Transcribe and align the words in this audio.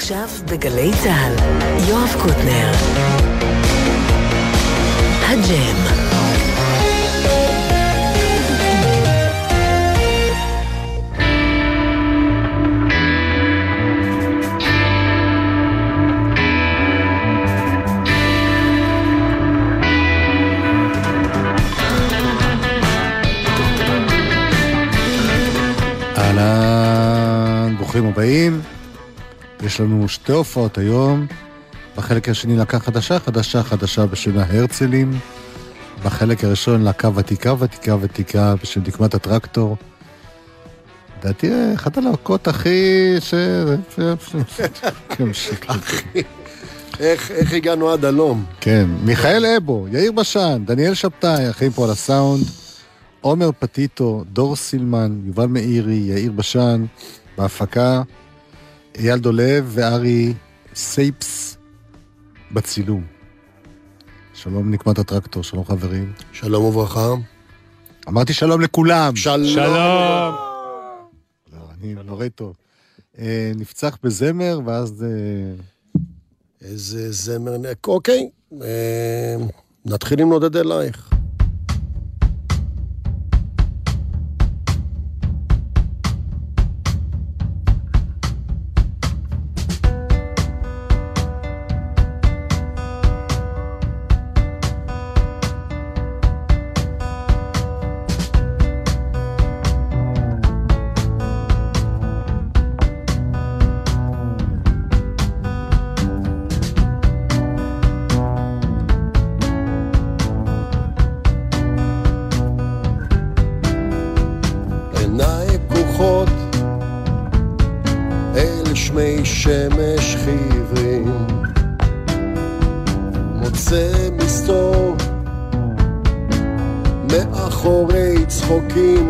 עכשיו 0.00 0.28
בגלי 0.50 0.90
צה"ל, 1.02 1.34
יואב 1.88 2.16
קוטנר. 2.22 2.72
הג'ם. 5.28 5.76
אהלן, 26.18 27.76
ברוכים 27.76 28.06
הבאים. 28.06 28.60
יש 29.62 29.80
לנו 29.80 30.08
שתי 30.08 30.32
הופעות 30.32 30.78
היום. 30.78 31.26
בחלק 31.96 32.28
השני 32.28 32.56
להקה 32.56 32.78
חדשה, 32.78 33.18
חדשה 33.18 33.62
חדשה 33.62 34.06
בשם 34.06 34.38
ההרצלים. 34.38 35.18
בחלק 36.04 36.44
הראשון 36.44 36.82
להקה 36.82 37.08
ותיקה, 37.14 37.54
ותיקה, 37.58 37.96
ותיקה 38.00 38.54
בשם 38.62 38.80
דקמת 38.80 39.14
הטרקטור. 39.14 39.76
לדעתי 41.20 41.50
אחת 41.74 41.98
הלהקות 41.98 42.48
הכי... 42.48 43.14
ש... 43.20 43.34
איך, 47.00 47.30
איך 47.30 47.52
הגענו 47.52 47.90
עד 47.90 48.04
הלום? 48.04 48.44
כן, 48.60 48.86
מיכאל 49.04 49.46
אבו, 49.56 49.86
יאיר 49.92 50.12
בשן, 50.12 50.62
דניאל 50.66 50.94
שבתאי, 50.94 51.50
אחים 51.50 51.72
פה 51.72 51.84
על 51.84 51.90
הסאונד. 51.90 52.44
עומר 53.20 53.50
פטיטו, 53.58 54.24
דור 54.32 54.56
סילמן, 54.56 55.20
יובל 55.24 55.46
מאירי, 55.46 55.94
יאיר 55.94 56.32
בשן, 56.32 56.84
בהפקה, 57.38 58.02
אייל 58.98 59.18
דולב 59.18 59.64
וארי 59.68 60.34
סייפס 60.74 61.56
בצילום. 62.52 63.04
שלום 64.34 64.70
נקמת 64.70 64.98
הטרקטור, 64.98 65.42
שלום 65.42 65.64
חברים. 65.64 66.12
שלום 66.32 66.64
וברכה. 66.64 67.08
אמרתי 68.08 68.32
שלום 68.32 68.60
לכולם. 68.60 69.16
שלום. 69.16 69.44
שלום. 69.44 70.34
לא, 71.52 71.58
אני 71.80 71.94
נורא 72.04 72.28
טוב. 72.28 72.56
אה, 73.18 73.52
נפצח 73.56 73.98
בזמר, 74.02 74.60
ואז... 74.64 75.04
אה, 75.04 75.62
איזה 76.62 77.12
זמר... 77.12 77.56
נ- 77.58 77.64
אוקיי, 77.86 78.28
אה, 78.62 79.36
נתחיל 79.84 80.20
עם 80.20 80.28
נודד 80.28 80.56
אלייך. 80.56 81.10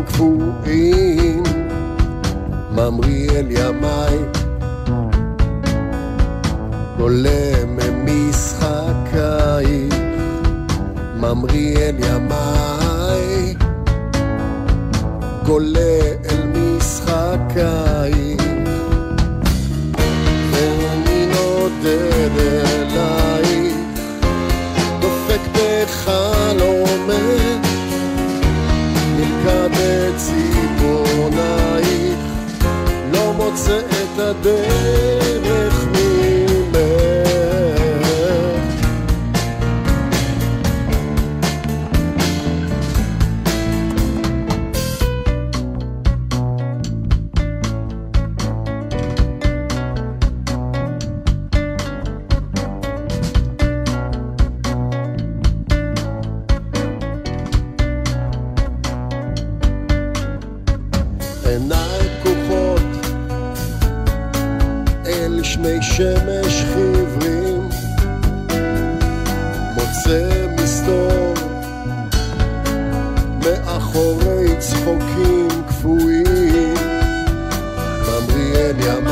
קפואים 0.07 1.43
ממריא 2.71 3.31
אל 3.31 3.47
ימיי. 3.49 4.17
עולה 6.99 7.65
ממשחקייך 7.67 8.71
ממריא 11.17 11.77
אל 11.77 11.95
ימיי. 11.99 13.55
גולה 15.45 15.99
אל 16.29 16.43
משחקייך 16.55 17.90
ממריא 78.73 79.10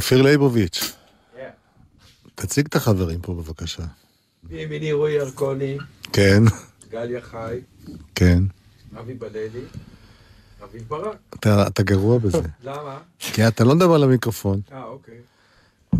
אופיר 0.00 0.22
ליבוביץ'. 0.22 0.92
תציג 2.34 2.66
את 2.66 2.76
החברים 2.76 3.20
פה 3.20 3.34
בבקשה. 3.34 3.82
מימיני 4.50 4.92
רועי 4.92 5.12
ירקוני, 5.12 5.78
כן, 6.12 6.42
גליה 6.90 7.20
חי, 7.20 7.60
כן. 8.14 8.42
אבי 8.98 9.14
בללי, 9.14 9.64
אביב 10.64 10.82
ברק. 10.88 11.16
אתה, 11.34 11.66
אתה 11.66 11.82
גרוע 11.82 12.18
בזה. 12.18 12.38
למה? 12.64 12.98
כי 13.18 13.48
אתה 13.48 13.64
לא 13.64 13.74
מדבר 13.74 13.98
למיקרופון, 13.98 14.60
אה, 14.72 14.84
אוקיי. 14.84 15.18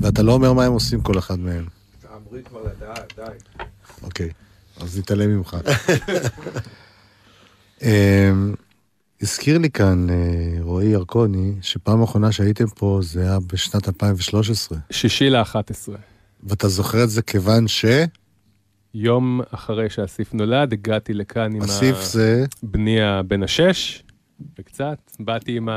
ואתה 0.01 0.23
לא 0.23 0.33
אומר 0.33 0.53
מה 0.53 0.65
הם 0.65 0.73
עושים 0.73 1.01
כל 1.01 1.19
אחד 1.19 1.39
מהם. 1.39 1.67
אמורים 2.17 2.43
כבר 2.45 2.63
לדעת, 2.63 3.13
די. 3.17 3.65
אוקיי, 4.03 4.31
אז 4.77 4.99
נתעלם 4.99 5.31
ממך. 5.31 5.57
הזכיר 9.23 9.59
לי 9.59 9.71
כאן 9.71 10.11
אה, 10.11 10.15
רועי 10.61 10.87
ירקוני, 10.87 11.53
שפעם 11.63 12.01
האחרונה 12.01 12.33
שהייתם 12.33 12.67
פה 12.75 12.99
זה 13.03 13.23
היה 13.23 13.39
בשנת 13.53 13.89
2013. 13.89 14.79
שישי 14.91 15.31
לאחת 15.31 15.71
עשרה. 15.71 15.97
ואתה 16.43 16.69
זוכר 16.69 17.05
את 17.05 17.11
זה 17.11 17.23
כיוון 17.23 17.69
שאסיף 17.69 18.11
יום 18.95 19.41
אחרי 19.51 19.91
שאסיף 19.91 20.35
נולד, 20.35 20.73
הגעתי 20.73 21.15
לכאן 21.15 21.55
עם 21.55 21.63
זה... 22.03 22.45
בני 22.63 23.03
הבן 23.03 23.43
השש, 23.43 24.03
וקצת, 24.59 24.99
באתי 25.21 25.57
עם 25.57 25.69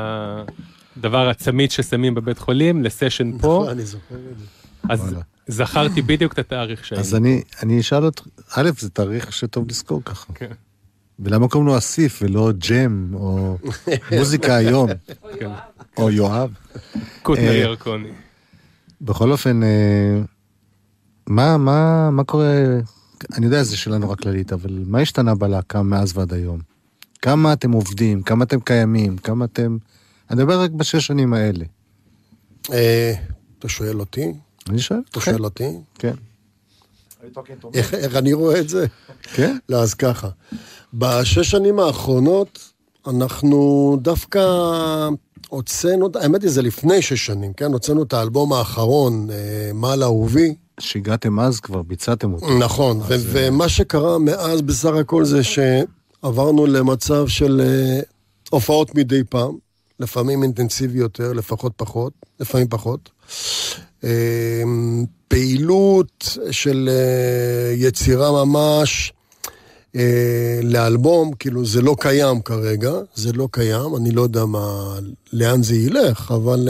הדבר 0.96 1.28
הצמיד 1.28 1.70
ששמים 1.70 2.14
בבית 2.14 2.38
חולים 2.38 2.82
לסשן 2.82 3.38
פה, 3.38 3.38
נכון, 3.38 3.68
אני 3.68 3.84
זוכר 3.84 4.14
את 4.32 4.38
זה. 4.38 4.44
אז 4.88 5.00
וואלה. 5.00 5.20
זכרתי 5.46 6.02
בדיוק 6.02 6.32
את 6.32 6.38
התאריך 6.38 6.84
שהיינו. 6.84 7.04
אז 7.04 7.14
אני, 7.14 7.42
אני 7.62 7.80
אשאל 7.80 8.04
אותך, 8.04 8.26
א', 8.54 8.70
זה 8.78 8.90
תאריך 8.90 9.32
שטוב 9.32 9.68
לזכור 9.68 10.02
ככה. 10.04 10.32
כן. 10.32 10.52
ולמה 11.18 11.48
קוראים 11.48 11.66
לו 11.66 11.78
אסיף 11.78 12.22
ולא 12.22 12.52
ג'ם, 12.52 13.14
או 13.14 13.56
מוזיקה 14.18 14.54
היום, 14.54 14.88
כן. 15.40 15.50
או 15.96 16.10
יואב? 16.10 16.50
קוטנר 17.22 17.50
אה, 17.50 17.54
ירקוני. 17.54 18.08
בכל 19.00 19.32
אופן, 19.32 19.62
אה, 19.62 20.20
מה, 21.26 21.56
מה, 21.56 22.10
מה 22.10 22.24
קורה, 22.24 22.54
אני 23.36 23.46
יודע, 23.46 23.62
זו 23.62 23.78
שאלה 23.78 23.98
נורא 23.98 24.16
כללית, 24.16 24.52
אבל 24.52 24.82
מה 24.86 25.00
השתנה 25.00 25.34
בלהקה 25.34 25.82
מאז 25.82 26.18
ועד 26.18 26.32
היום? 26.32 26.58
כמה 27.22 27.52
אתם 27.52 27.72
עובדים, 27.72 28.22
כמה 28.22 28.44
אתם 28.44 28.60
קיימים, 28.60 29.16
כמה 29.16 29.44
אתם... 29.44 29.76
אני 30.30 30.42
מדבר 30.42 30.60
רק 30.60 30.70
בשש 30.70 31.06
שנים 31.06 31.34
האלה. 31.34 31.64
אה, 32.72 33.12
אתה 33.58 33.68
שואל 33.68 34.00
אותי? 34.00 34.32
אני 34.68 34.78
שואל 34.78 35.00
אתה. 35.10 35.20
שואל 35.20 35.44
אותי? 35.44 35.68
כן. 35.98 36.14
איך 37.74 37.94
איך 37.94 38.16
אני 38.16 38.32
רואה 38.32 38.60
את 38.60 38.68
זה? 38.68 38.86
כן? 39.22 39.56
לא, 39.68 39.82
אז 39.82 39.94
ככה. 39.94 40.28
בשש 40.94 41.50
שנים 41.50 41.78
האחרונות, 41.78 42.58
אנחנו 43.06 43.96
דווקא 44.02 44.40
הוצאנו, 45.48 46.08
האמת 46.14 46.42
היא, 46.42 46.50
זה 46.50 46.62
לפני 46.62 47.02
שש 47.02 47.26
שנים, 47.26 47.52
כן? 47.52 47.72
הוצאנו 47.72 48.02
את 48.02 48.12
האלבום 48.12 48.52
האחרון, 48.52 49.30
אה, 49.30 49.70
מעל 49.74 50.02
אהובי. 50.02 50.54
שהגעתם 50.80 51.40
אז 51.40 51.60
כבר, 51.60 51.82
ביצעתם 51.82 52.34
אותו. 52.34 52.58
נכון, 52.58 53.00
ו- 53.00 53.14
ומה 53.32 53.68
שקרה 53.68 54.18
מאז 54.18 54.62
בסך 54.62 54.94
הכל 54.94 55.24
זה 55.24 55.40
שעברנו 55.44 56.66
למצב 56.66 57.28
של 57.28 57.60
אה, 57.64 58.00
הופעות 58.50 58.94
מדי 58.94 59.24
פעם, 59.28 59.56
לפעמים 60.00 60.42
אינטנסיבי 60.42 60.98
יותר, 60.98 61.32
לפחות 61.32 61.72
פחות, 61.76 62.12
לפעמים 62.40 62.68
פחות. 62.68 63.10
אה, 64.04 64.62
פעילות 65.34 66.38
של 66.50 66.88
אה, 66.92 67.72
יצירה 67.72 68.44
ממש 68.44 69.12
אה, 69.96 70.60
לאלבום, 70.62 71.32
כאילו 71.38 71.66
זה 71.66 71.82
לא 71.82 71.96
קיים 72.00 72.42
כרגע, 72.42 72.92
זה 73.14 73.32
לא 73.32 73.48
קיים, 73.50 73.96
אני 73.96 74.10
לא 74.10 74.22
יודע 74.22 74.44
מה, 74.44 74.98
לאן 75.32 75.62
זה 75.62 75.74
ילך, 75.74 76.32
אבל 76.34 76.68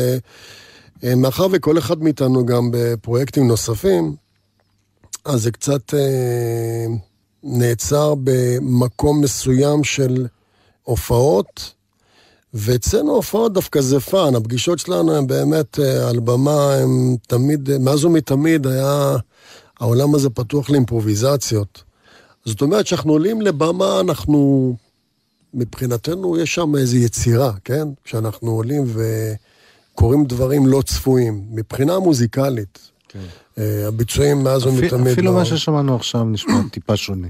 אה, 1.05 1.15
מאחר 1.15 1.47
וכל 1.53 1.79
אחד 1.79 2.03
מאיתנו 2.03 2.47
גם 2.47 2.71
בפרויקטים 2.73 3.49
נוספים, 3.49 4.15
אז 5.25 5.43
זה 5.43 5.51
קצת 5.51 5.95
נעצר 7.43 8.15
במקום 8.25 9.21
מסוים 9.21 9.85
של 9.85 10.27
הופעות, 10.83 11.73
ואצלנו 12.55 13.13
הופעות 13.13 13.53
דווקא 13.53 13.81
זה 13.81 14.01
fun, 14.01 14.35
הפגישות 14.35 14.79
שלנו 14.79 15.17
הן 15.17 15.27
באמת 15.27 15.79
אה, 15.79 16.09
על 16.09 16.21
במה, 16.21 16.75
הן 16.75 17.17
תמיד, 17.27 17.71
אה, 17.71 17.79
מאז 17.79 18.05
ומתמיד 18.05 18.67
היה, 18.67 19.17
העולם 19.81 20.15
הזה 20.15 20.31
פתוח 20.31 20.71
לאימפרוביזציות. 20.71 21.83
זאת 22.45 22.63
אומרת 22.63 22.87
שאנחנו 22.87 23.13
עולים 23.13 23.43
לבמה, 23.43 24.01
אנחנו, 24.01 24.75
מבחינתנו 25.55 26.39
יש 26.39 26.55
שם 26.55 26.77
איזו 26.77 26.97
יצירה, 26.97 27.53
כן? 27.65 27.89
כשאנחנו 28.05 28.51
עולים 28.51 28.85
וקורים 28.87 30.25
דברים 30.25 30.67
לא 30.67 30.83
צפויים, 30.83 31.45
מבחינה 31.51 31.99
מוזיקלית. 31.99 32.79
כן. 33.09 33.19
אה, 33.59 33.89
הביצועים 33.89 34.45
מאז 34.45 34.63
אפילו, 34.63 34.77
ומתמיד. 34.83 35.13
אפילו 35.13 35.33
מה 35.33 35.45
ששמענו 35.45 35.97
עכשיו 35.97 36.25
נשמע 36.25 36.61
טיפה 36.71 36.97
שונה. 36.97 37.29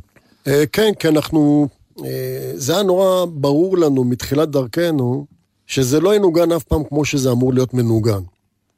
כן, 0.72 0.92
כי 0.98 1.08
אנחנו... 1.08 1.68
אה, 2.04 2.52
זה 2.54 2.74
היה 2.74 2.82
נורא 2.82 3.24
ברור 3.24 3.78
לנו 3.78 4.04
מתחילת 4.04 4.50
דרכנו, 4.50 5.26
שזה 5.66 6.00
לא 6.00 6.14
ינוגן 6.14 6.52
אף 6.52 6.62
פעם 6.62 6.84
כמו 6.84 7.04
שזה 7.04 7.30
אמור 7.30 7.54
להיות 7.54 7.74
מנוגן. 7.74 8.22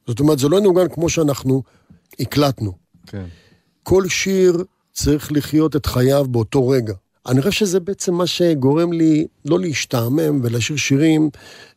זאת 0.06 0.20
אומרת, 0.20 0.38
זה 0.38 0.48
לא 0.48 0.56
ינוגן 0.56 0.88
כמו 0.88 1.08
שאנחנו 1.08 1.62
הקלטנו. 2.20 2.72
כן. 3.06 3.24
כל 3.82 4.08
שיר 4.08 4.64
צריך 4.92 5.32
לחיות 5.32 5.76
את 5.76 5.86
חייו 5.86 6.26
באותו 6.28 6.68
רגע. 6.68 6.94
אני 7.26 7.42
חושב 7.42 7.50
שזה 7.50 7.80
בעצם 7.80 8.14
מה 8.14 8.26
שגורם 8.26 8.92
לי 8.92 9.26
לא 9.44 9.60
להשתעמם 9.60 10.40
ולשיר 10.42 10.76
שירים 10.76 11.30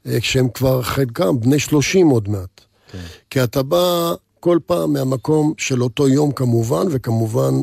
אה, 0.06 0.20
כשהם 0.20 0.50
כבר 0.50 0.82
חלקם 0.82 1.40
בני 1.40 1.60
30 1.60 2.10
עוד 2.10 2.30
מעט. 2.30 2.62
כן. 2.92 2.98
כי 3.30 3.44
אתה 3.44 3.64
בא 3.64 4.14
כל 4.40 4.60
פעם 4.66 4.94
מהמקום 4.94 5.54
של 5.58 5.84
אותו 5.84 6.08
יום 6.08 6.32
כמובן, 6.32 6.88
וכמובן 6.92 7.54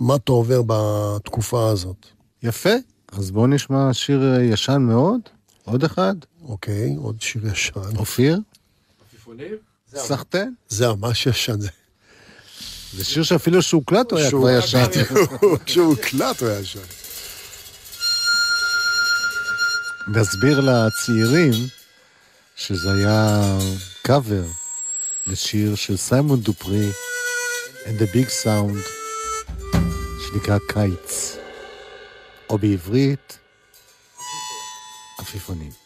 מה 0.00 0.16
אתה 0.16 0.32
עובר 0.32 0.62
בתקופה 0.66 1.68
הזאת. 1.68 2.06
יפה, 2.42 2.70
אז 3.16 3.30
בואו 3.30 3.46
נשמע 3.46 3.92
שיר 3.92 4.34
אה, 4.36 4.42
ישן 4.42 4.82
מאוד, 4.82 5.20
עוד 5.64 5.84
אחד, 5.84 6.14
אוקיי, 6.48 6.94
עוד 7.02 7.16
שיר 7.20 7.46
ישן. 7.46 7.96
אופיר, 7.96 8.38
עפיפונים? 9.08 9.54
סחטיין. 9.96 10.54
זה 10.68 10.88
ממש 10.88 11.26
ישן. 11.26 11.60
זה- 11.60 11.68
שיר 13.04 13.22
שאפילו 13.22 13.62
שהוקלט 13.62 14.10
הוא 14.10 14.18
היה 14.18 14.30
כבר 14.30 14.50
ישן. 14.50 14.84
כשהוא 15.66 15.86
הוקלט 15.86 16.40
הוא 16.42 16.48
היה 16.48 16.60
ישן. 16.60 16.80
נסביר 20.08 20.60
לצעירים 20.60 21.52
שזה 22.56 22.92
היה 22.92 23.42
קאבר 24.02 24.44
לשיר 25.26 25.74
של 25.74 25.96
סיימון 25.96 26.40
דופרי 26.40 26.90
and 27.84 28.00
the 28.00 28.14
big 28.14 28.28
sound 28.44 28.88
שנקרא 30.26 30.58
קיץ, 30.68 31.36
או 32.50 32.58
בעברית 32.58 33.38
עפיפונים. 35.18 35.85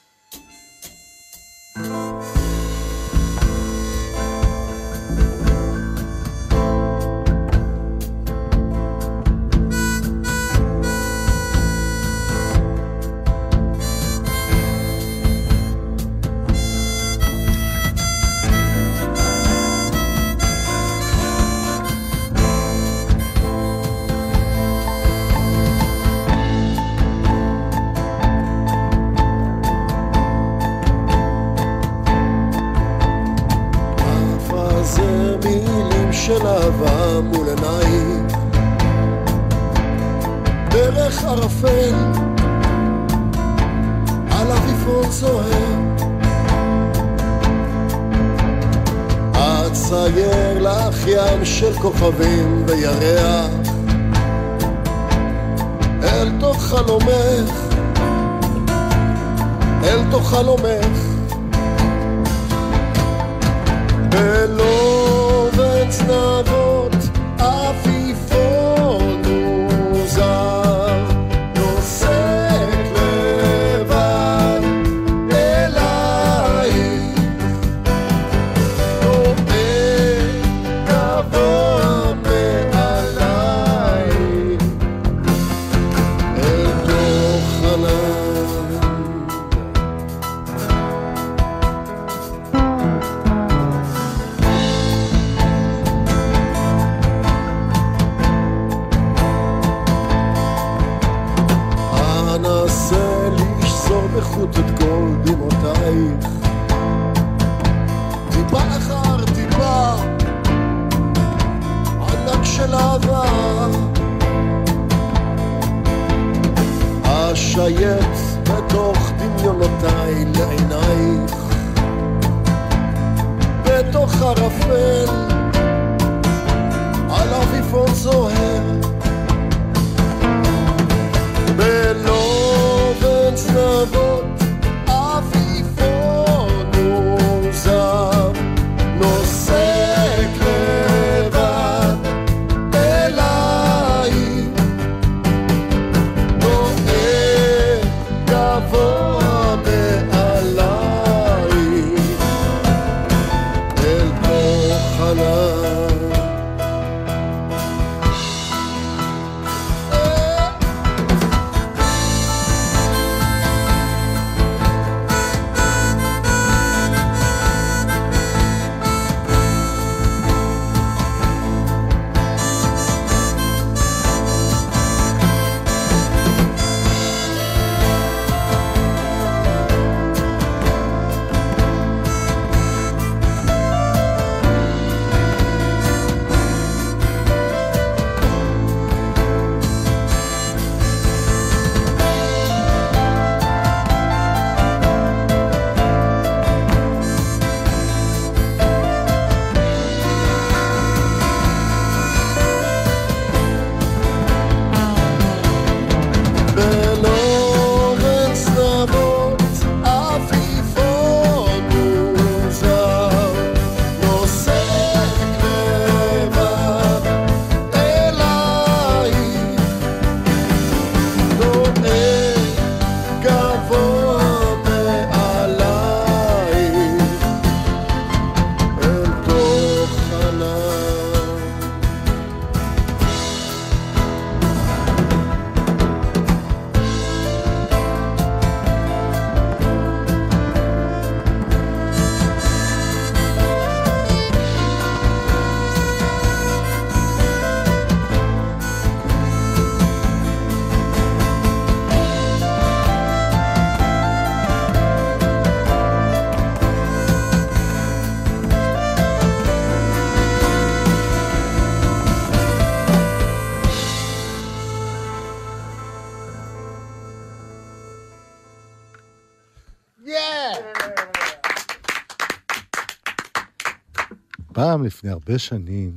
פעם, 274.80 274.86
לפני 274.86 275.10
הרבה 275.10 275.38
שנים, 275.38 275.92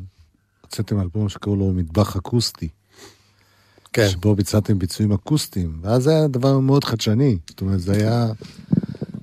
הוצאתם 0.61 0.99
אלבום 0.99 1.29
שקראו 1.29 1.55
לו 1.55 1.73
מטבח 1.73 2.15
אקוסטי. 2.15 2.69
כן. 3.93 4.09
שבו 4.09 4.35
ביצעתם 4.35 4.79
ביצועים 4.79 5.11
אקוסטיים, 5.11 5.79
ואז 5.81 6.03
זה 6.03 6.11
היה 6.11 6.27
דבר 6.27 6.59
מאוד 6.59 6.83
חדשני. 6.83 7.37
זאת 7.49 7.61
אומרת, 7.61 7.79
זה 7.79 7.93
היה 7.93 8.31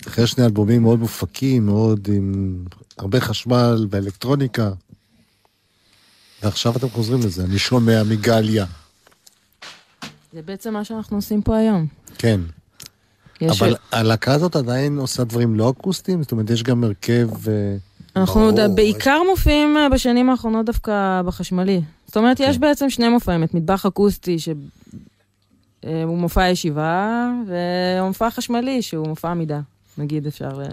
אחרי 0.09 0.27
שני 0.27 0.45
אלבומים 0.45 0.83
מאוד 0.83 0.99
מופקים, 0.99 1.67
מאוד 1.67 2.09
עם 2.13 2.57
הרבה 2.99 3.21
חשמל 3.21 3.87
ואלקטרוניקה. 3.91 4.73
ועכשיו 6.43 6.77
אתם 6.77 6.89
חוזרים 6.89 7.21
לזה, 7.21 7.45
אני 7.45 7.59
שומע 7.59 8.03
מגליה. 8.03 8.67
זה 10.33 10.43
בעצם 10.43 10.73
מה 10.73 10.85
שאנחנו 10.85 11.17
עושים 11.17 11.43
פה 11.43 11.57
היום. 11.57 11.87
כן. 12.19 12.41
אבל 13.51 13.77
הלהקה 13.93 14.33
הזאת 14.33 14.57
עדיין 14.57 14.99
עושה 14.99 15.25
דברים 15.25 15.55
לא 15.55 15.71
אקוסטיים? 15.71 16.23
זאת 16.23 16.33
אומרת, 16.33 16.51
יש 16.51 16.63
גם 16.63 16.85
הרכב... 16.85 17.49
אה, 17.49 17.77
אנחנו 18.17 18.41
ברור, 18.41 18.69
בעיקר 18.75 19.21
מופיעים 19.31 19.77
אה, 19.77 19.89
בשנים 19.89 20.31
האחרונות 20.31 20.67
דווקא 20.67 21.23
בחשמלי. 21.27 21.81
זאת 22.07 22.17
אומרת, 22.17 22.39
כן. 22.39 22.47
יש 22.49 22.59
בעצם 22.59 22.91
שני 22.91 23.09
מופעים, 23.09 23.45
את 23.45 23.55
מטבח 23.55 23.87
אקוסטי, 23.87 24.37
שהוא 24.39 26.19
מופע 26.19 26.49
ישיבה, 26.49 27.29
ומופע 27.47 28.31
חשמלי, 28.31 28.83
שהוא 28.83 29.09
מופע 29.09 29.31
עמידה. 29.31 29.61
נגיד, 29.99 30.27
אפשר... 30.27 30.63
אה, 30.63 30.67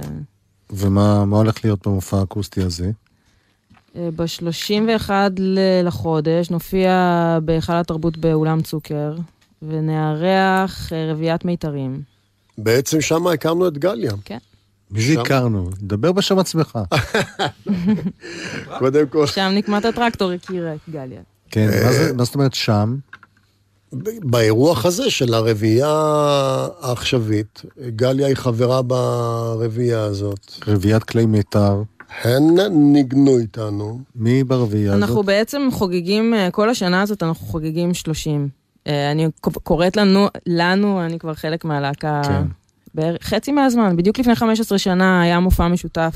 ומה 0.70 1.26
מה 1.26 1.38
הולך 1.38 1.66
להיות 1.66 1.88
במופע 1.88 2.18
האקוסטי 2.18 2.62
הזה? 2.62 2.92
ב-31 3.96 5.10
לחודש 5.84 6.50
נופיע 6.50 6.92
בהיכל 7.44 7.74
התרבות 7.74 8.18
באולם 8.18 8.62
צוקר, 8.62 9.16
ונארח 9.62 10.94
אה, 10.94 11.12
רביעיית 11.12 11.46
מיתרים. 11.46 12.02
בעצם 12.58 13.02
שם 13.02 13.28
הקמנו 13.28 13.68
את 13.68 13.78
גליה. 13.78 14.12
מי 14.92 15.02
זה 15.02 15.22
הכרנו? 15.22 15.70
דבר 15.82 16.12
בשם 16.12 16.40
עצמך. 16.40 16.80
קודם 18.80 19.08
כל, 19.08 19.26
שם 19.28 19.52
נקמת 19.56 19.86
הטרקטור 19.86 20.32
הכירה 20.32 20.74
את 20.74 20.80
גליה. 20.90 21.22
כן, 21.52 21.70
מה 21.86 21.94
זה- 21.94 22.14
מה 22.14 22.24
זאת 22.24 22.36
אומרת 22.36 22.54
שם? 22.54 22.96
באירוח 24.24 24.86
הזה 24.86 25.10
של 25.10 25.34
הרביעייה 25.34 25.88
העכשווית, 26.82 27.62
גליה 27.96 28.28
היא 28.28 28.36
חברה 28.36 28.82
ברביעייה 28.82 30.04
הזאת. 30.04 30.52
רביעיית 30.68 31.04
כלי 31.04 31.26
מיתר. 31.26 31.82
הן 32.24 32.44
ניגנו 32.72 33.38
איתנו. 33.38 34.00
מי 34.16 34.44
ברביעייה 34.44 34.94
הזאת? 34.94 35.04
אנחנו 35.04 35.24
בעצם 35.24 35.68
חוגגים, 35.72 36.34
אה, 36.34 36.52
כל 36.52 36.70
השנה 36.70 37.02
הזאת 37.02 37.24
אנחנו 37.24 37.48
חוגגים 37.48 37.94
30. 37.94 38.50
אה, 38.88 39.12
אני 39.12 39.28
קוראת 39.42 39.98
לנו, 39.98 40.28
לנו, 40.46 41.06
אני 41.06 41.20
כבר 41.20 41.34
חלק 41.34 41.66
מהלהקה, 41.66 42.22
כן. 42.24 42.44
בערך- 42.98 43.24
חצי 43.24 43.52
מהזמן. 43.52 43.96
בדיוק 43.98 44.20
לפני 44.20 44.36
15 44.36 44.78
שנה 44.78 45.22
היה 45.22 45.40
מופע 45.40 45.68
משותף 45.68 46.14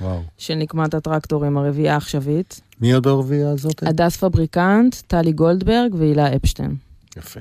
וואו. 0.00 0.20
של 0.38 0.54
נקמת 0.54 0.94
הטרקטור 0.94 1.44
עם 1.44 1.56
הרביעייה 1.56 1.94
העכשווית. 1.94 2.60
מי 2.80 2.92
עוד 2.92 3.02
ברביעייה 3.02 3.50
הזאת? 3.50 3.82
הדס 3.82 4.16
פבריקנט, 4.16 4.96
טלי 5.06 5.32
גולדברג 5.32 5.94
והילה 5.94 6.36
אפשטיין. 6.36 6.74
יפה. 7.16 7.40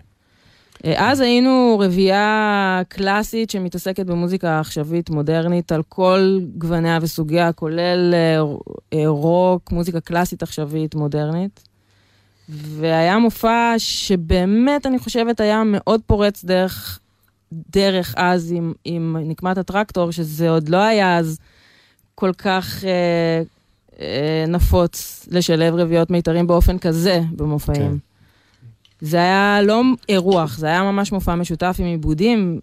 אה, 0.86 1.12
אז 1.12 1.19
היינו 1.19 1.77
רביעייה 1.81 2.81
קלאסית 2.88 3.50
שמתעסקת 3.50 4.05
במוזיקה 4.05 4.60
עכשווית 4.60 5.10
מודרנית 5.10 5.72
על 5.72 5.81
כל 5.89 6.39
גווניה 6.58 7.00
וסוגיה, 7.01 7.51
כולל 7.53 8.13
אה, 8.13 8.38
אה, 9.00 9.08
רוק, 9.08 9.72
מוזיקה 9.72 10.00
קלאסית 10.00 10.43
עכשווית 10.43 10.96
מודרנית. 10.96 11.63
והיה 12.50 13.17
מופע 13.19 13.74
שבאמת, 13.77 14.86
אני 14.86 15.00
חושבת, 15.00 15.39
היה 15.39 15.63
מאוד 15.65 16.01
פורץ 16.05 16.43
דרך, 16.46 17.00
דרך 17.51 18.13
אז 18.18 18.51
עם, 18.56 18.74
עם 18.86 19.18
נקמת 19.20 19.58
הטרקטור, 19.58 20.12
שזה 20.12 20.50
עוד 20.50 20.70
לא 20.70 20.77
היה 20.77 21.18
אז 21.18 21.38
כל 22.15 22.32
כך 22.38 22.84
אה, 22.84 23.41
אה, 24.00 24.46
נפוץ 24.48 25.27
לשלב 25.32 25.75
רביעיות 25.75 26.10
מיתרים 26.10 26.48
באופן 26.48 26.77
כזה 26.77 27.22
במופעים. 27.36 27.91
כן. 27.91 27.98
זה 29.01 29.18
היה 29.18 29.62
לא 29.62 29.82
אירוח, 30.10 30.58
זה 30.58 30.68
היה 30.68 30.84
ממש 30.84 31.12
מופע 31.12 31.36
משותף 31.36 31.75
עם 31.79 31.86
עיבודים 31.86 32.60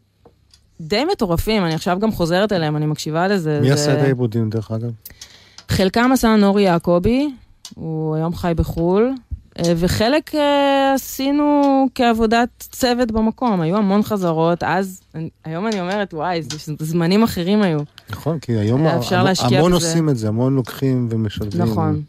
די 0.81 1.05
מטורפים, 1.13 1.65
אני 1.65 1.75
עכשיו 1.75 1.99
גם 2.01 2.13
חוזרת 2.13 2.53
אליהם, 2.53 2.77
אני 2.77 2.87
מקשיבה 2.87 3.29
לזה. 3.29 3.59
מי 3.61 3.69
זה... 3.69 3.75
עשה 3.75 3.99
את 3.99 3.99
העיבודים, 3.99 4.51
דרך 4.51 4.71
אגב? 4.71 4.91
חלקם 5.69 6.11
עשה 6.13 6.37
נורי 6.37 6.63
יעקבי, 6.63 7.31
הוא 7.75 8.17
היום 8.17 8.35
חי 8.35 8.53
בחו"ל. 8.57 9.15
אה, 9.59 9.73
וחלק 9.77 10.35
אה, 10.35 10.93
עשינו 10.95 11.63
כעבודת 11.95 12.49
צוות 12.59 13.13
במקום, 13.13 13.61
היו 13.61 13.77
המון 13.77 14.03
חזרות, 14.03 14.63
אז, 14.63 15.01
אני- 15.15 15.29
היום 15.45 15.67
אני 15.67 15.81
אומרת, 15.81 16.15
וואי, 16.15 16.43
זה 16.43 16.49
זמנים 16.79 17.23
אחרים 17.23 17.63
היו. 17.63 17.79
נכון, 18.11 18.39
כי 18.39 18.53
היום 18.53 18.87
אפשר 18.87 19.25
המון-. 19.59 19.73
עושים 19.73 20.09
את 20.09 20.17
זה, 20.17 20.29
המון 20.29 20.57
לוקחים 20.57 21.09
ומשלבים. 21.11 21.63
נכון. 21.63 22.03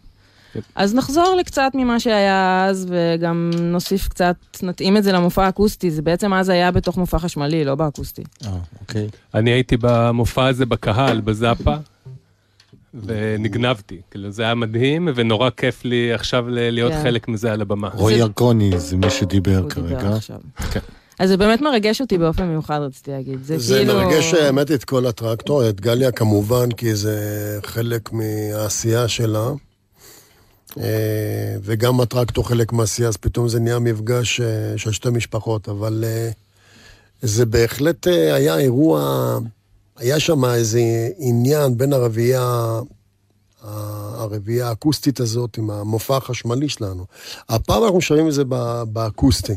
אז 0.76 0.96
נחזור 0.96 1.36
לקצת 1.40 1.72
ממה 1.74 2.00
שהיה 2.00 2.66
אז, 2.66 2.88
וגם 2.90 3.52
נוסיף 3.60 4.08
קצת, 4.08 4.36
נתאים 4.64 4.98
את 4.98 5.04
זה 5.04 5.12
למופע 5.12 5.46
האקוסטי, 5.46 5.92
זה 5.92 6.02
בעצם 6.02 6.34
אז 6.34 6.50
היה 6.50 6.72
בתוך 6.72 6.98
מופע 6.98 7.20
חשמלי, 7.20 7.64
לא 7.66 7.76
באקוסטי. 7.76 8.24
אה, 8.46 8.52
אוקיי. 8.82 9.08
אני 9.34 9.50
הייתי 9.52 9.78
במופע 9.82 10.46
הזה 10.48 10.66
בקהל, 10.66 11.22
בזאפה, 11.22 11.76
ונגנבתי. 12.94 14.02
כאילו, 14.12 14.32
זה 14.32 14.44
היה 14.44 14.56
מדהים, 14.56 15.10
ונורא 15.16 15.50
כיף 15.50 15.86
לי 15.86 16.14
עכשיו 16.14 16.46
להיות 16.50 16.92
כן. 16.92 17.04
חלק 17.04 17.28
מזה 17.28 17.54
על 17.54 17.62
הבמה. 17.62 17.90
רועי 17.94 18.16
ירקוני 18.16 18.80
זה 18.80 18.98
מי 18.98 19.10
שדיבר 19.10 19.58
הוא 19.58 19.70
דיבר 19.70 20.00
כרגע. 20.00 20.16
עכשיו. 20.16 20.38
כן. 20.72 20.80
אז 21.20 21.30
זה 21.30 21.38
באמת 21.38 21.62
מרגש 21.62 22.02
אותי 22.02 22.18
באופן 22.18 22.44
מיוחד, 22.44 22.80
רציתי 22.82 23.12
להגיד. 23.12 23.40
זה, 23.44 23.58
זה 23.58 23.78
כאילו... 23.78 23.94
מרגש 23.94 24.34
האמת 24.34 24.72
את 24.72 24.84
כל 24.84 25.06
הטרקטור, 25.06 25.70
את 25.70 25.82
גליה 25.82 26.12
כמובן, 26.12 26.72
כי 26.72 26.96
זה 26.96 27.60
חלק 27.64 28.10
מהעשייה 28.14 29.08
שלה. 29.08 29.50
אה, 30.80 31.56
וגם 31.62 32.02
הטרקטור 32.02 32.48
חלק 32.48 32.74
מהעשייה, 32.74 33.08
אז 33.08 33.18
פתאום 33.18 33.48
זה 33.48 33.60
נהיה 33.60 33.80
מפגש 33.80 34.42
אה, 34.42 34.78
של 34.78 34.92
שתי 34.92 35.10
משפחות, 35.10 35.70
אבל 35.70 36.04
אה, 36.08 36.30
זה 37.22 37.46
בהחלט 37.46 38.08
היה 38.08 38.58
אירוע, 38.58 39.40
היה 39.98 40.20
שם 40.20 40.46
איזה 40.46 40.80
עניין 41.18 41.78
בין 41.78 41.94
הרביעייה, 41.94 42.80
הרביעייה 44.18 44.70
האקוסטית 44.70 45.20
הזאת 45.20 45.58
עם 45.58 45.70
המופע 45.72 46.18
החשמלי 46.18 46.70
שלנו. 46.70 47.06
הפעם 47.50 47.84
אנחנו 47.84 48.02
שומעים 48.02 48.28
את 48.28 48.34
זה 48.34 48.44
ב- 48.50 48.84
באקוסטי. 48.88 49.54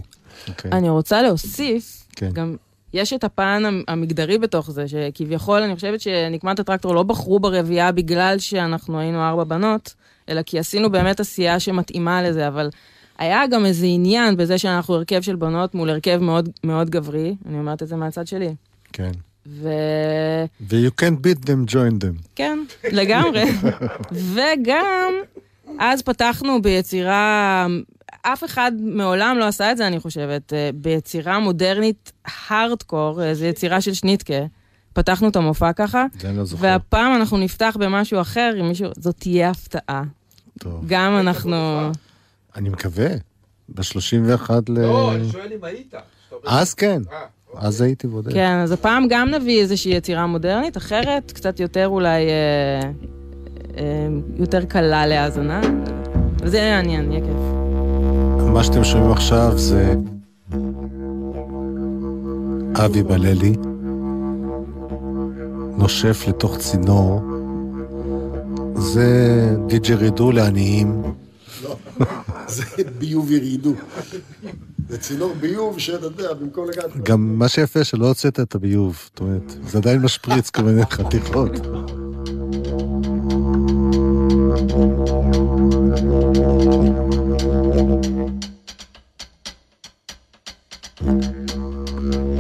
אוקיי. 0.49 0.71
אני 0.73 0.89
רוצה 0.89 1.23
להוסיף, 1.23 2.07
כן. 2.17 2.31
גם 2.33 2.57
יש 2.95 3.13
את 3.13 3.25
הפן 3.25 3.63
המ- 3.67 3.83
המגדרי 3.89 4.39
בתוך 4.39 4.71
זה, 4.71 4.89
שכביכול 4.89 5.63
אני 5.63 5.75
חושבת 5.75 6.01
שנקמת 6.01 6.59
הטרקטור 6.61 6.95
לא 6.95 7.03
בחרו 7.03 7.41
ברביעייה 7.41 7.93
בגלל 7.93 8.39
שאנחנו 8.39 8.99
היינו 8.99 9.23
ארבע 9.29 9.45
בנות, 9.45 9.95
אלא 10.29 10.43
כי 10.43 10.59
עשינו 10.59 10.91
באמת 10.91 11.21
עשייה 11.21 11.61
שמתאימה 11.61 12.23
לזה, 12.23 12.49
אבל 12.49 12.71
היה 13.19 13.47
גם 13.47 13.65
איזה 13.67 13.87
עניין 13.87 14.37
בזה 14.37 14.59
שאנחנו 14.59 14.95
הרכב 14.95 15.21
של 15.23 15.37
בנות 15.37 15.75
מול 15.75 15.91
הרכב 15.91 16.19
מאוד, 16.23 16.49
מאוד 16.65 16.91
גברי, 16.91 17.35
אני 17.47 17.59
אומרת 17.59 17.83
את 17.83 17.89
זה 17.89 17.97
מהצד 17.97 18.27
שלי. 18.27 18.55
כן. 18.93 19.11
ו... 19.47 19.69
ו-you 20.61 21.01
can't 21.01 21.17
beat 21.27 21.45
them, 21.45 21.73
join 21.73 22.05
them. 22.05 22.29
כן, 22.35 22.59
לגמרי. 22.93 23.45
וגם, 24.35 25.13
אז 25.79 26.03
פתחנו 26.03 26.63
ביצירה, 26.63 27.67
אף 28.23 28.45
אחד 28.45 28.73
מעולם 28.81 29.37
לא 29.39 29.45
עשה 29.45 29.73
את 29.73 29.77
זה, 29.77 29.87
אני 29.87 30.01
חושבת, 30.01 30.53
אה, 30.53 30.71
ביצירה 30.75 31.39
מודרנית 31.39 32.13
הארדקור, 32.25 33.23
אה, 33.23 33.35
זו 33.35 33.45
יצירה 33.45 33.81
של 33.81 33.95
שניטקה. 33.95 34.45
פתחנו 34.93 35.29
את 35.29 35.37
המופע 35.37 35.73
ככה, 35.73 36.07
זה 36.21 36.29
אני 36.29 36.37
לא 36.37 36.45
זוכר. 36.45 36.63
והפעם 36.63 37.17
אנחנו 37.17 37.39
נפתח 37.39 37.77
במשהו 37.81 38.21
אחר, 38.21 38.55
עם 38.59 38.69
מישהו, 38.69 38.89
זאת 38.99 39.17
תהיה 39.19 39.51
הפתעה. 39.51 40.03
טוב. 40.59 40.85
גם 40.87 41.17
אנחנו... 41.21 41.91
אני 42.57 42.69
מקווה. 42.69 43.09
ב-31 43.69 44.51
ל... 44.69 44.81
לא, 44.81 45.15
אני 45.15 45.29
שואל 45.33 45.53
אם 45.53 45.65
היית. 45.65 45.95
אז 46.47 46.75
כן. 46.75 47.03
אז 47.57 47.81
הייתי 47.81 48.07
בודק. 48.07 48.33
כן, 48.33 48.57
אז 48.63 48.73
הפעם 48.73 49.07
גם 49.09 49.29
נביא 49.31 49.61
איזושהי 49.61 49.93
יצירה 49.93 50.27
מודרנית, 50.27 50.77
אחרת, 50.77 51.33
קצת 51.33 51.61
יותר 51.61 51.89
אולי, 51.89 52.27
אה, 52.27 52.91
אה, 53.77 54.09
יותר 54.37 54.65
קלה 54.65 55.07
להאזנה. 55.07 55.61
וזה 56.41 56.59
יהיה 56.59 56.77
מעניין, 56.77 57.13
יהיה 57.13 57.25
כיף. 57.25 57.61
מה 58.53 58.65
שאתם 58.65 58.85
שומעים 58.85 59.13
עכשיו 59.13 59.53
זה 59.59 59.95
אבי 62.85 63.03
בללי 63.03 63.53
נושף 65.79 66.25
לתוך 66.29 66.59
צינור. 66.59 67.21
זה 68.75 69.09
דיג'רידו 69.67 70.33
לעניים. 70.33 71.03
זה 72.49 72.65
ביוב 72.99 73.31
ירידו. 73.31 73.75
זה 74.89 74.99
צינור 74.99 75.35
ביוב 75.41 75.79
שאתה 75.79 76.07
יודע, 76.07 76.33
במקום 76.33 76.71
לגעת... 76.71 77.03
גם 77.03 77.39
מה 77.39 77.49
שיפה 77.49 77.85
שלא 77.85 78.09
הוצאת 78.09 78.41
את 78.41 78.55
הביוב, 78.55 79.03
זאת 79.05 79.21
אומרת, 79.21 79.57
זה 79.67 79.79
עדיין 79.79 80.03
משפריץ 80.03 80.51
כל 80.51 80.63
מיני 80.63 80.87
חתיכות. 80.87 81.51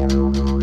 היה 0.01 0.60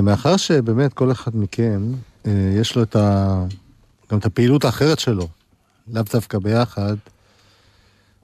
מאחר 0.00 0.36
שבאמת 0.36 0.92
כל 0.92 1.12
אחד 1.12 1.36
מכם, 1.36 1.92
אה, 2.26 2.52
יש 2.60 2.76
לו 2.76 2.82
את 2.82 2.96
ה... 2.96 3.44
גם 4.12 4.18
את 4.18 4.24
הפעילות 4.24 4.64
האחרת 4.64 4.98
שלו, 4.98 5.28
לאו 5.88 6.02
דווקא 6.12 6.38
ביחד, 6.38 6.96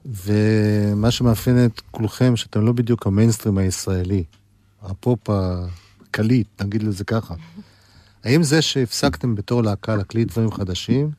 ומה 0.05 1.11
שמאפיין 1.11 1.65
את 1.65 1.81
כולכם, 1.91 2.37
שאתם 2.37 2.67
לא 2.67 2.73
בדיוק 2.73 3.07
המיינסטרים 3.07 3.59
הישראלי, 3.59 4.25
הפופ 4.83 5.31
הקליט, 5.31 6.63
נגיד 6.63 6.83
לזה 6.83 7.05
ככה. 7.05 7.35
האם 8.25 8.43
זה 8.43 8.63
שהפסקתם 8.63 9.35
בתור 9.35 9.63
להקה 9.63 9.97
להקליט 9.97 10.29
דברים 10.29 10.53
חדשים, 10.53 11.11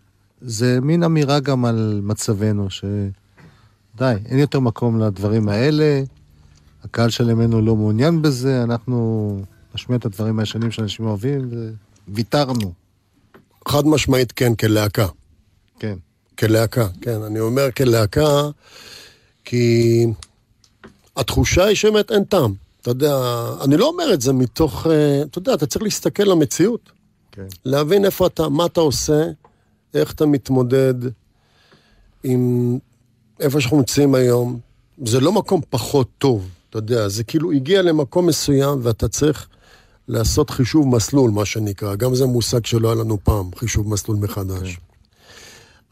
זה 0.42 0.80
מין 0.82 1.04
אמירה 1.04 1.40
גם 1.40 1.66
על 1.66 2.02
מצבנו, 2.04 2.70
שדי, 2.70 4.16
אין 4.26 4.40
יותר 4.40 4.60
מקום 4.60 5.00
לדברים 5.00 5.50
האלה, 5.50 6.04
הקהל 6.84 7.10
שלנו 7.10 7.62
לא 7.62 7.76
מעוניין 7.76 8.22
בזה, 8.22 8.64
אנחנו 8.64 9.38
נשמיע 9.78 9.98
את 9.98 10.06
הדברים 10.06 10.40
הישנים 10.40 10.72
שאנשים 10.72 11.06
אוהבים, 11.06 11.50
וויתרנו. 12.08 12.74
חד 13.68 13.88
משמעית 13.88 14.32
כן, 14.32 14.56
כלהקה. 14.56 15.08
כן. 15.80 15.98
כלהקה, 16.40 16.88
כן. 17.02 17.22
אני 17.22 17.40
אומר 17.40 17.72
כלהקה, 17.72 18.50
כי 19.46 20.06
התחושה 21.16 21.66
היא 21.66 21.76
שבאמת 21.76 22.12
אין 22.12 22.24
טעם. 22.24 22.54
אתה 22.82 22.90
יודע, 22.90 23.16
אני 23.64 23.78
לא 23.78 23.88
אומר 23.88 24.14
את 24.14 24.22
זה 24.22 24.34
מתוך, 24.34 24.88
אה, 24.88 25.22
אתה 25.22 25.38
יודע, 25.38 25.54
אתה 25.54 25.66
צריך 25.66 25.84
להסתכל 25.84 26.24
למציאות. 26.24 26.92
כן. 27.32 27.48
להבין 27.66 28.06
איפה 28.06 28.28
אתה, 28.28 28.50
מה 28.50 28.66
אתה 28.66 28.82
עושה, 28.82 29.24
איך 29.94 30.14
אתה 30.14 30.26
מתמודד 30.26 30.94
עם 32.24 32.78
איפה 33.40 33.62
שאנחנו 33.62 33.78
נמצאים 33.78 34.16
היום. 34.16 34.60
זה 35.06 35.20
לא 35.20 35.32
מקום 35.32 35.62
פחות 35.70 36.08
טוב, 36.18 36.50
אתה 36.70 36.78
יודע, 36.78 37.08
זה 37.08 37.24
כאילו 37.24 37.52
הגיע 37.52 37.82
למקום 37.82 38.28
מסוים 38.28 38.80
ואתה 38.84 39.08
צריך 39.08 39.48
לעשות 40.08 40.50
חישוב 40.50 40.88
מסלול, 40.88 41.32
מה 41.32 41.46
שנקרא. 41.46 41.96
גם 41.96 42.16
זה 42.16 42.26
מושג 42.26 42.66
שלא 42.66 42.88
היה 42.88 42.96
לנו 42.96 43.18
פעם, 43.24 43.50
חישוב 43.56 43.90
מסלול 43.90 44.18
מחדש. 44.18 44.76
כן. 44.76 44.82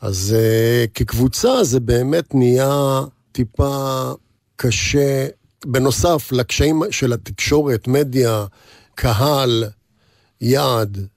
אז 0.02 0.36
uh, 0.36 0.92
כקבוצה 0.94 1.64
זה 1.64 1.80
באמת 1.80 2.36
נהיה 2.36 3.02
טיפה 3.32 4.12
קשה, 4.56 5.28
בנוסף 5.66 6.32
לקשיים 6.32 6.82
של 6.92 7.14
התקשורת, 7.14 7.88
מדיה, 7.88 8.46
קהל, 8.96 9.64
יעד. 10.42 11.08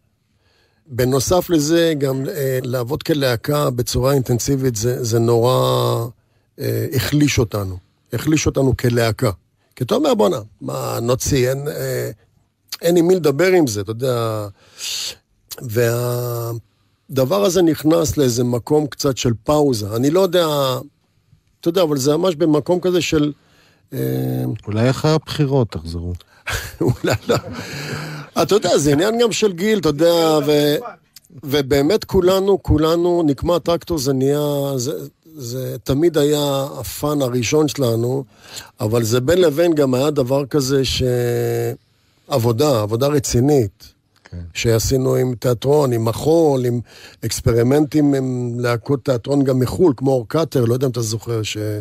בנוסף 0.86 1.50
לזה, 1.50 1.94
גם 1.98 2.24
uh, 2.24 2.28
לעבוד 2.62 3.02
כלהקה 3.02 3.70
בצורה 3.70 4.12
אינטנסיבית 4.12 4.76
זה, 4.76 5.04
זה 5.04 5.18
נורא 5.18 6.06
uh, 6.56 6.62
החליש 6.94 7.38
אותנו. 7.38 7.76
החליש 8.12 8.46
אותנו 8.46 8.76
כלהקה. 8.76 9.30
כי 9.76 9.84
אתה 9.84 9.94
אומר, 9.94 10.14
בואנה, 10.14 10.40
מה, 10.60 10.98
נוציא, 11.02 11.50
אין, 11.50 11.68
אה, 11.68 12.10
אין 12.82 12.96
עם 12.96 13.06
מי 13.06 13.14
לדבר 13.14 13.52
עם 13.52 13.66
זה, 13.66 13.80
אתה 13.80 13.90
יודע. 13.90 14.46
והדבר 15.62 17.44
הזה 17.44 17.62
נכנס 17.62 18.16
לאיזה 18.16 18.44
מקום 18.44 18.86
קצת 18.86 19.16
של 19.16 19.32
פאוזה. 19.44 19.96
אני 19.96 20.10
לא 20.10 20.20
יודע, 20.20 20.46
אתה 21.60 21.68
יודע, 21.68 21.82
אבל 21.82 21.96
זה 21.96 22.16
ממש 22.16 22.34
במקום 22.34 22.80
כזה 22.80 23.02
של... 23.02 23.32
אה, 23.92 23.98
אולי 24.66 24.90
אחרי 24.90 25.10
הבחירות 25.10 25.70
תחזרו. 25.70 26.12
אולי 26.80 27.14
לא. 27.28 27.36
אתה 28.42 28.54
יודע, 28.54 28.78
זה 28.78 28.92
עניין 28.92 29.18
גם 29.18 29.32
של 29.32 29.52
גיל, 29.52 29.78
אתה 29.78 29.88
יודע, 29.88 30.38
ו... 30.46 30.76
ובאמת 31.42 32.04
כולנו, 32.04 32.62
כולנו, 32.62 33.22
נקמת 33.26 33.64
טרקטור 33.64 33.98
זה 33.98 34.12
נהיה, 34.12 34.72
זה, 34.76 34.92
זה 35.36 35.76
תמיד 35.84 36.18
היה 36.18 36.66
הפאן 36.78 37.22
הראשון 37.22 37.68
שלנו, 37.68 38.24
אבל 38.80 39.02
זה 39.02 39.20
בין 39.20 39.40
לבין 39.40 39.74
גם 39.74 39.94
היה 39.94 40.10
דבר 40.10 40.46
כזה 40.46 40.84
שעבודה, 40.84 41.87
עבודה 42.28 43.06
רצינית. 43.06 43.98
כן. 44.30 44.36
שעשינו 44.54 45.14
עם 45.14 45.34
תיאטרון, 45.34 45.92
עם 45.92 46.04
מחול, 46.04 46.64
עם 46.64 46.80
אקספרימנטים 47.24 48.14
עם 48.14 48.56
להקות 48.60 49.04
תיאטרון 49.04 49.44
גם 49.44 49.58
מחו"ל, 49.58 49.92
כמו 49.96 50.10
אורקאטר, 50.10 50.64
לא 50.64 50.74
יודע 50.74 50.86
אם 50.86 50.90
אתה 50.90 51.02
זוכר, 51.02 51.42
שהיה 51.42 51.80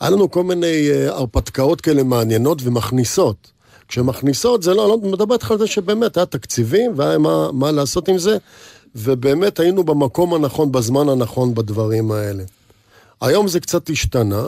לנו 0.00 0.30
כל 0.30 0.44
מיני 0.44 0.90
אה, 0.90 1.08
הרפתקאות 1.08 1.80
כאלה 1.80 2.02
מעניינות 2.02 2.58
ומכניסות. 2.64 3.50
כשמכניסות 3.88 4.62
זה 4.62 4.74
לא, 4.74 4.88
לא 4.88 4.98
מדבר 4.98 5.34
איתך 5.34 5.50
על 5.50 5.58
זה 5.58 5.66
שבאמת 5.66 6.16
היה 6.16 6.26
תקציבים 6.26 6.92
והיה 6.96 7.18
מה, 7.18 7.52
מה 7.52 7.72
לעשות 7.72 8.08
עם 8.08 8.18
זה, 8.18 8.36
ובאמת 8.94 9.60
היינו 9.60 9.84
במקום 9.84 10.34
הנכון, 10.34 10.72
בזמן 10.72 11.08
הנכון 11.08 11.54
בדברים 11.54 12.10
האלה. 12.10 12.44
היום 13.20 13.48
זה 13.48 13.60
קצת 13.60 13.90
השתנה, 13.90 14.44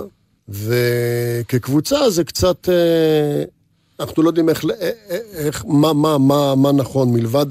וכקבוצה 0.48 2.11
זה 2.11 2.24
קצת, 2.24 2.68
אה, 2.68 3.44
אנחנו 4.00 4.22
לא 4.22 4.28
יודעים 4.28 4.48
איך, 4.48 4.64
אה, 4.64 4.90
אה, 5.10 5.18
איך 5.34 5.64
מה, 5.68 5.92
מה, 5.92 6.18
מה, 6.18 6.54
מה 6.54 6.72
נכון 6.72 7.12
מלבד 7.12 7.46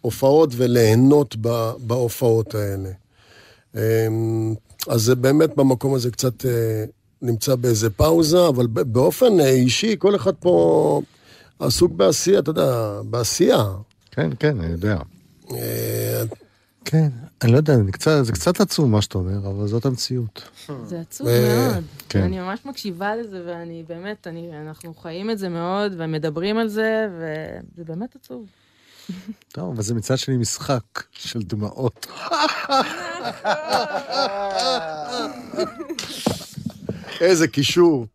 הופעות 0.00 0.50
וליהנות 0.56 1.36
בהופעות 1.78 2.54
האלה. 2.54 2.90
אה, 3.76 4.08
אז 4.88 5.02
זה 5.02 5.14
באמת 5.14 5.56
במקום 5.56 5.94
הזה 5.94 6.10
קצת 6.10 6.46
אה, 6.46 6.84
נמצא 7.22 7.54
באיזה 7.54 7.90
פאוזה, 7.90 8.48
אבל 8.48 8.66
באופן 8.66 9.40
אישי, 9.40 9.96
כל 9.98 10.16
אחד 10.16 10.34
פה 10.34 11.02
עסוק 11.58 11.92
בעשייה, 11.92 12.38
אתה 12.38 12.50
יודע, 12.50 13.00
בעשייה. 13.04 13.64
כן, 14.10 14.30
כן, 14.38 14.60
אני 14.60 14.72
יודע. 14.72 14.96
כן, 16.84 17.08
אני 17.42 17.52
לא 17.52 17.56
יודע, 17.56 17.74
אני 17.74 17.92
קצת, 17.92 18.24
זה 18.24 18.32
קצת 18.32 18.60
עצוב 18.60 18.90
מה 18.90 19.02
שאתה 19.02 19.18
אומר, 19.18 19.50
אבל 19.50 19.66
זאת 19.66 19.86
המציאות. 19.86 20.48
זה 20.84 21.00
עצוב 21.00 21.26
אה, 21.28 21.68
מאוד. 21.72 21.84
כן. 22.08 22.22
אני 22.22 22.40
ממש 22.40 22.60
מקשיבה 22.64 23.16
לזה, 23.16 23.42
ואני 23.46 23.84
באמת, 23.88 24.26
אני, 24.26 24.50
אנחנו 24.62 24.94
חיים 24.94 25.30
את 25.30 25.38
זה 25.38 25.48
מאוד, 25.48 25.92
ומדברים 25.98 26.58
על 26.58 26.68
זה, 26.68 27.08
וזה 27.18 27.84
באמת 27.84 28.16
עצוב. 28.16 28.46
טוב, 29.48 29.72
אבל 29.74 29.82
זה 29.82 29.94
מצד 29.94 30.18
שני 30.18 30.36
משחק 30.36 30.82
של 31.12 31.42
דמעות. 31.42 32.06
איזה 37.20 37.48
קישור. 37.48 38.06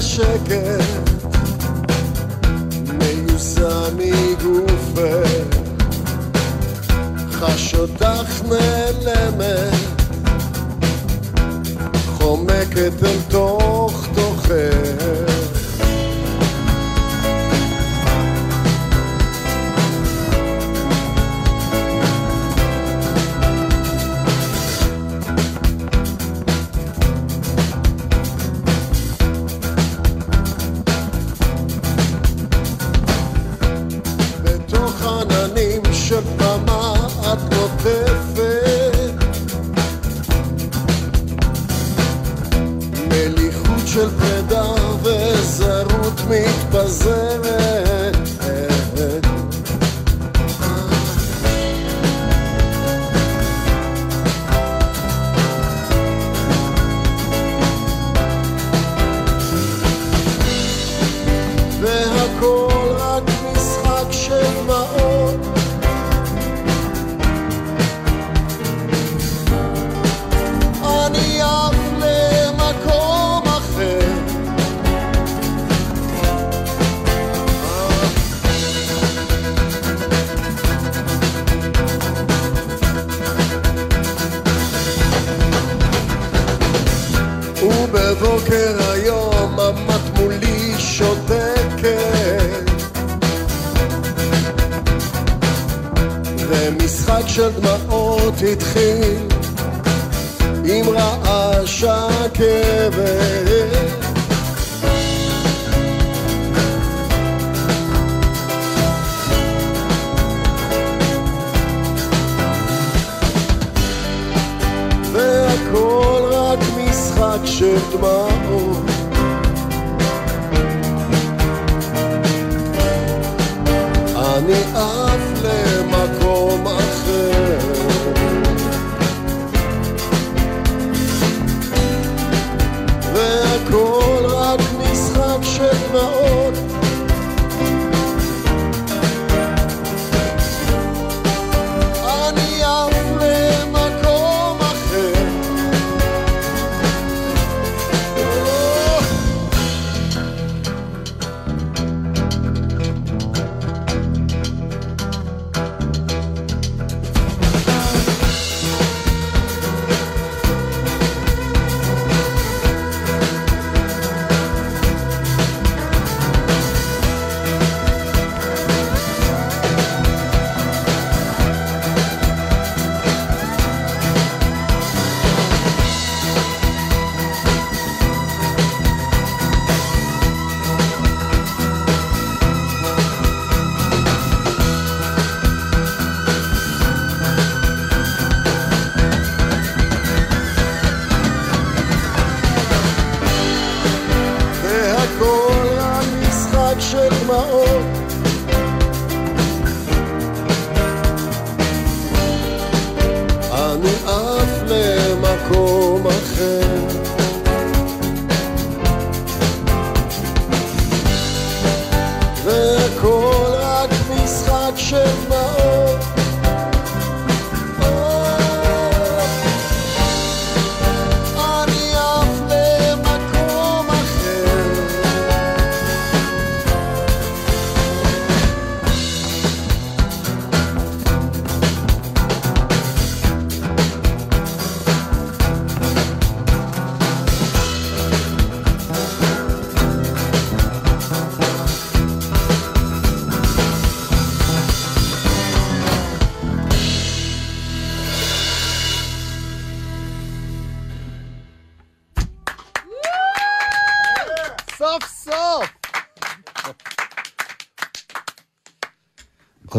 השקט, 0.00 1.10
מיוסה 2.92 3.88
מגופך, 3.96 5.58
חש 7.32 7.74
אותך 7.74 8.42
נעלמת, 8.48 9.74
חומקת 12.18 12.92
אל 13.02 13.18
תוך 13.28 13.59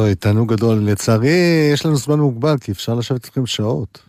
אוי, 0.02 0.16
תענוג 0.16 0.54
גדול. 0.54 0.80
לצערי, 0.80 1.70
יש 1.74 1.86
לנו 1.86 1.98
זמן 1.98 2.20
מוגבל, 2.20 2.58
כי 2.58 2.72
אפשר 2.72 2.96
לשבת 2.96 3.26
איתכם 3.26 3.46
שעות. 3.46 4.00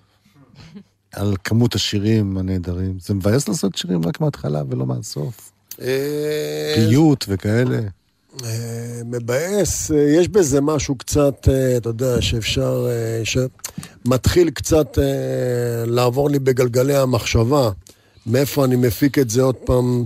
על 1.12 1.34
כמות 1.44 1.74
השירים 1.74 2.38
הנהדרים. 2.38 2.98
זה 3.00 3.14
מבאס 3.14 3.48
לעשות 3.48 3.76
שירים 3.76 4.06
רק 4.06 4.20
מההתחלה 4.20 4.62
ולא 4.68 4.86
מהסוף. 4.86 5.52
אה, 5.80 6.74
פיוט 6.74 7.24
וכאלה. 7.28 7.80
אה, 8.44 9.00
מבאס, 9.04 9.90
אה, 9.90 9.96
יש 9.96 10.28
בזה 10.28 10.60
משהו 10.60 10.94
קצת, 10.94 11.48
אה, 11.48 11.76
אתה 11.76 11.88
יודע, 11.88 12.20
שאפשר, 12.20 12.86
אה, 12.90 13.22
שמתחיל 13.24 14.50
קצת 14.50 14.98
אה, 14.98 15.84
לעבור 15.86 16.30
לי 16.30 16.38
בגלגלי 16.38 16.96
המחשבה, 16.96 17.70
מאיפה 18.26 18.64
אני 18.64 18.76
מפיק 18.76 19.18
את 19.18 19.30
זה 19.30 19.42
עוד 19.42 19.56
פעם 19.56 20.04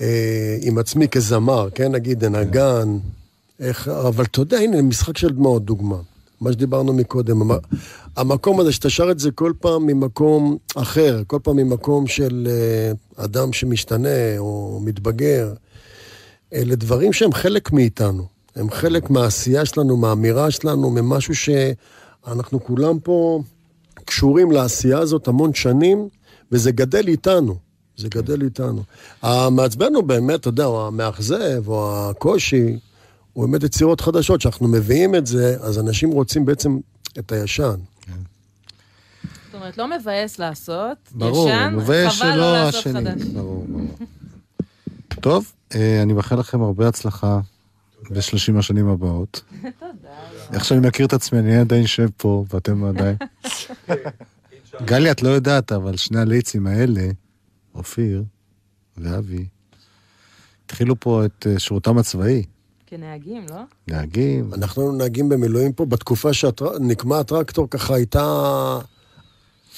אה, 0.00 0.56
עם 0.62 0.78
עצמי 0.78 1.08
כזמר, 1.08 1.68
כן, 1.74 1.92
נגיד, 1.92 2.24
נגן, 2.24 2.98
איך, 3.60 3.88
אבל 3.88 4.24
אתה 4.24 4.40
יודע, 4.40 4.58
הנה, 4.58 4.82
משחק 4.82 5.18
של 5.18 5.28
דמעות, 5.28 5.64
דוגמה. 5.64 5.96
מה 6.40 6.52
שדיברנו 6.52 6.92
מקודם. 6.92 7.42
המ- 7.42 7.58
המקום 8.16 8.60
הזה 8.60 8.72
שאתה 8.72 8.90
שר 8.90 9.10
את 9.10 9.18
זה 9.18 9.30
כל 9.30 9.52
פעם 9.60 9.86
ממקום 9.86 10.56
אחר, 10.76 11.22
כל 11.26 11.38
פעם 11.42 11.56
ממקום 11.56 12.06
של 12.06 12.48
אה, 12.50 13.24
אדם 13.24 13.52
שמשתנה 13.52 14.38
או 14.38 14.80
מתבגר, 14.84 15.52
אלה 16.54 16.76
דברים 16.76 17.12
שהם 17.12 17.32
חלק 17.32 17.72
מאיתנו. 17.72 18.26
הם 18.56 18.70
חלק 18.70 19.10
מהעשייה 19.10 19.64
שלנו, 19.64 19.96
מהאמירה 19.96 20.50
שלנו, 20.50 20.90
ממשהו 20.90 21.34
שאנחנו 21.34 22.64
כולם 22.64 22.98
פה 22.98 23.42
קשורים 24.04 24.52
לעשייה 24.52 24.98
הזאת 24.98 25.28
המון 25.28 25.54
שנים, 25.54 26.08
וזה 26.52 26.72
גדל 26.72 27.08
איתנו. 27.08 27.54
זה 27.96 28.08
גדל 28.08 28.42
איתנו. 28.42 28.82
המעצבן 29.22 29.94
הוא 29.94 30.04
באמת, 30.04 30.40
אתה 30.40 30.48
יודע, 30.48 30.64
המאכזב, 30.66 31.68
או 31.68 32.10
הקושי, 32.10 32.76
הוא 33.38 33.48
באמת 33.48 33.62
יצירות 33.62 34.00
חדשות. 34.00 34.40
כשאנחנו 34.40 34.68
מביאים 34.68 35.14
את 35.14 35.26
זה, 35.26 35.56
אז 35.60 35.78
אנשים 35.78 36.10
רוצים 36.10 36.44
בעצם 36.44 36.78
את 37.18 37.32
הישן. 37.32 37.74
זאת 39.46 39.54
אומרת, 39.54 39.78
לא 39.78 39.98
מבאס 39.98 40.38
לעשות, 40.38 40.96
ברור, 41.12 41.48
ישן, 41.48 41.76
חבל 42.10 42.36
לא 42.36 42.52
לעשות 42.52 42.80
השני. 42.80 42.92
חדש. 42.92 43.22
ברור, 43.22 43.66
ברור. 43.68 43.86
טוב, 45.20 45.52
אה, 45.74 46.02
אני 46.02 46.12
מאחל 46.12 46.38
לכם 46.38 46.62
הרבה 46.62 46.88
הצלחה 46.88 47.40
ב-30 48.10 48.58
השנים 48.58 48.88
הבאות. 48.88 49.42
איך 50.54 50.64
שאני 50.64 50.88
מכיר 50.88 51.06
את 51.06 51.12
עצמי, 51.12 51.38
אני 51.38 51.56
עדיין 51.56 51.82
יושב 51.82 52.08
פה, 52.16 52.44
ואתם 52.50 52.84
עדיין... 52.84 53.16
גלי, 54.84 55.10
את 55.10 55.22
לא 55.22 55.28
יודעת, 55.28 55.72
אבל 55.72 55.96
שני 55.96 56.20
הליצים 56.20 56.66
האלה, 56.66 57.08
אופיר 57.74 58.24
ואבי, 58.96 59.46
התחילו 60.64 61.00
פה 61.00 61.24
את 61.24 61.46
אה, 61.50 61.58
שירותם 61.58 61.98
הצבאי. 61.98 62.44
כנהגים, 62.88 63.46
לא? 63.50 63.62
נהגים, 63.88 64.54
אנחנו 64.54 64.92
נהגים 64.92 65.28
במילואים 65.28 65.72
פה, 65.72 65.86
בתקופה 65.86 66.32
שנקמה 66.32 67.18
הטרקטור 67.18 67.70
ככה 67.70 67.94
הייתה 67.94 68.78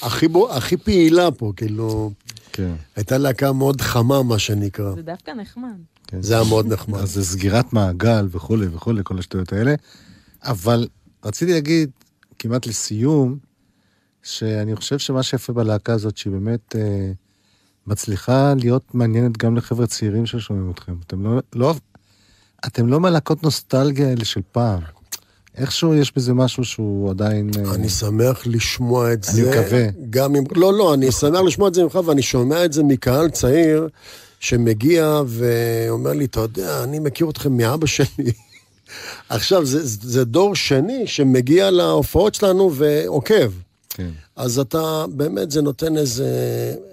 הכי, 0.01 0.27
בו, 0.27 0.51
הכי 0.51 0.77
פעילה 0.77 1.31
פה, 1.31 1.53
כאילו, 1.55 2.11
כן. 2.53 2.73
הייתה 2.95 3.17
להקה 3.17 3.51
מאוד 3.51 3.81
חמה, 3.81 4.23
מה 4.23 4.39
שנקרא. 4.39 4.95
זה 4.95 5.01
דווקא 5.01 5.31
נחמד. 5.31 5.75
זה 6.19 6.33
היה 6.33 6.43
מאוד 6.49 6.73
נחמד. 6.73 6.99
אז 6.99 7.13
זה 7.13 7.25
סגירת 7.25 7.73
מעגל 7.73 8.27
וכולי 8.31 8.67
וכולי, 8.67 9.01
כל 9.03 9.19
השטויות 9.19 9.53
האלה. 9.53 9.75
אבל 10.43 10.87
רציתי 11.25 11.53
להגיד, 11.53 11.89
כמעט 12.39 12.67
לסיום, 12.67 13.37
שאני 14.23 14.75
חושב 14.75 14.99
שמה 14.99 15.23
שיפה 15.23 15.53
בלהקה 15.53 15.93
הזאת, 15.93 16.17
שהיא 16.17 16.33
באמת 16.33 16.75
אה, 16.75 17.11
מצליחה 17.87 18.53
להיות 18.59 18.95
מעניינת 18.95 19.37
גם 19.37 19.55
לחבר'ה 19.57 19.87
צעירים 19.87 20.25
ששומעים 20.25 20.71
אתכם. 20.71 20.95
אתם 21.07 21.23
לא, 21.23 21.41
לא, 21.55 21.73
אתם 22.67 22.87
לא 22.87 22.99
מהלהקות 22.99 23.43
נוסטלגיה 23.43 24.09
האלה 24.09 24.25
של 24.25 24.41
פעם. 24.51 24.79
איכשהו 25.57 25.95
יש 25.95 26.13
בזה 26.15 26.33
משהו 26.33 26.65
שהוא 26.65 27.09
עדיין... 27.09 27.51
אה, 27.57 27.75
אני 27.75 27.89
שמח 27.89 28.41
לשמוע 28.47 29.13
את 29.13 29.25
אני 29.29 29.43
זה. 29.43 29.49
מקווה. 29.51 29.85
גם 30.09 30.35
אם... 30.35 30.43
לא, 30.55 30.73
לא, 30.73 30.93
אני 30.93 31.11
שמח 31.11 31.39
לשמוע 31.39 31.67
את 31.67 31.73
זה 31.73 31.83
ממך, 31.83 31.99
ואני 32.05 32.21
שומע 32.21 32.65
את 32.65 32.73
זה 32.73 32.83
מקהל 32.83 33.29
צעיר 33.29 33.87
שמגיע 34.39 35.21
ואומר 35.27 36.11
לי, 36.13 36.25
אתה 36.25 36.39
יודע, 36.39 36.83
אני 36.83 36.99
מכיר 36.99 37.29
אתכם 37.29 37.57
מאבא 37.57 37.87
שלי. 37.87 38.05
עכשיו, 39.29 39.65
זה, 39.65 39.79
זה 39.83 40.25
דור 40.25 40.55
שני 40.55 41.07
שמגיע 41.07 41.71
להופעות 41.71 42.35
שלנו 42.35 42.75
ועוקב. 42.75 43.51
כן. 43.89 44.09
אז 44.35 44.59
אתה, 44.59 45.05
באמת, 45.11 45.51
זה 45.51 45.61
נותן 45.61 45.97
איזה 45.97 46.25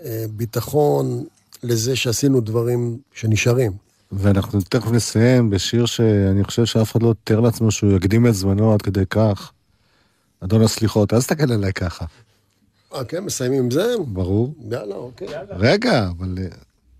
אה, 0.05 0.25
ביטחון 0.31 1.25
לזה 1.63 1.97
שעשינו 1.97 2.41
דברים 2.41 2.99
שנשארים. 3.15 3.88
ואנחנו 4.12 4.61
תכף 4.61 4.90
נסיים 4.90 5.51
בשיר 5.51 5.87
שאני 5.87 6.44
חושב 6.44 6.64
שאף 6.64 6.92
אחד 6.92 7.03
לא 7.03 7.14
תיאר 7.25 7.40
לעצמו 7.40 7.71
שהוא 7.71 7.97
יקדים 7.97 8.27
את 8.27 8.35
זמנו 8.35 8.73
עד 8.73 8.83
כדי 8.83 9.07
כך. 9.11 9.53
אדון 10.40 10.62
הסליחות, 10.62 11.12
אל 11.12 11.18
תסתכל 11.18 11.53
עליי 11.53 11.73
ככה. 11.73 12.05
אה, 12.94 13.05
כן, 13.05 13.25
מסיימים 13.25 13.62
עם 13.62 13.71
זה? 13.71 13.94
ברור. 14.07 14.55
יאללה, 14.71 14.94
אוקיי. 14.94 15.29
רגע, 15.51 16.09
אבל... 16.18 16.39
אה, 16.39 16.49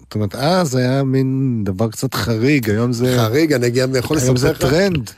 זאת 0.01 0.15
אומרת, 0.15 0.35
אז 0.35 0.75
היה 0.75 1.03
מין 1.03 1.61
דבר 1.65 1.89
קצת 1.89 2.15
חריג, 2.15 2.71
היום 2.71 2.93
זה... 2.93 3.17
חריג, 3.19 3.53
אני 3.53 3.71
גם 3.71 3.97
יכול 3.97 4.19
היום 4.19 4.37
זה 4.37 4.51
לספר 4.51 4.67
לך. 4.67 4.73
טרנד. 4.73 5.11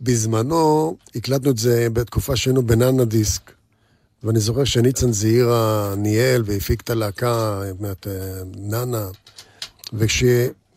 בזמנו 0.00 0.96
הקלטנו 1.14 1.50
את 1.50 1.58
זה 1.58 1.86
בתקופה 1.92 2.36
שהיינו 2.36 2.62
בננה 2.62 3.04
דיסק, 3.04 3.50
ואני 4.24 4.40
זוכר 4.40 4.64
שניצן 4.64 5.12
זעירה 5.12 5.94
ניהל 5.96 6.42
והפיק 6.46 6.80
את 6.80 6.90
הלהקה, 6.90 7.62
אה, 7.62 7.72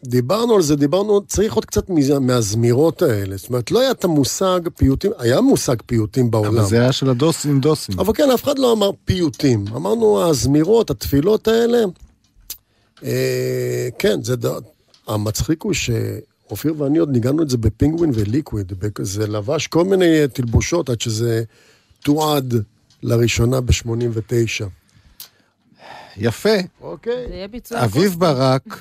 ננה, 0.03 0.09
וכשדיברנו 0.09 0.55
על 0.55 0.61
זה, 0.61 0.75
דיברנו, 0.75 1.21
צריך 1.27 1.53
עוד 1.53 1.65
קצת 1.65 1.89
מזה- 1.89 2.19
מהזמירות 2.19 3.01
האלה. 3.01 3.37
זאת 3.37 3.49
אומרת, 3.49 3.71
לא 3.71 3.79
היה 3.79 3.91
את 3.91 4.03
המושג 4.03 4.59
פיוטים, 4.77 5.11
היה 5.17 5.41
מושג 5.41 5.75
פיוטים 5.85 6.31
בעולם. 6.31 6.57
אבל 6.57 6.65
זה 6.65 6.81
היה 6.81 6.91
של 6.91 7.09
הדוסים 7.09 7.59
דוסים. 7.59 7.99
אבל 7.99 8.13
כן, 8.13 8.31
אף 8.33 8.43
אחד 8.43 8.59
לא 8.59 8.73
אמר 8.73 8.91
פיוטים. 9.05 9.65
אמרנו, 9.75 10.23
הזמירות, 10.23 10.89
התפילות 10.89 11.47
האלה, 11.47 11.77
אה, 13.03 13.89
כן, 13.99 14.23
זה 14.23 14.35
ד... 14.35 14.45
המצחיק 15.07 15.61
הוא 15.63 15.73
שאופיר 15.73 16.73
ואני 16.77 16.97
עוד 16.97 17.09
ניגענו 17.09 17.43
את 17.43 17.49
זה 17.49 17.57
בפינגווין 17.57 18.11
וליקוויד. 18.13 18.73
זה 19.01 19.27
לבש 19.27 19.67
כל 19.67 19.83
מיני 19.85 20.27
תלבושות 20.33 20.89
עד 20.89 21.01
שזה 21.01 21.43
תועד 22.03 22.53
לראשונה 23.03 23.61
ב-89. 23.61 24.65
יפה. 26.17 26.49
אוקיי. 26.81 27.25
זה 27.29 27.33
יהיה 27.33 27.47
ביצוע... 27.47 27.83
אביב 27.83 28.15
ברק, 28.19 28.79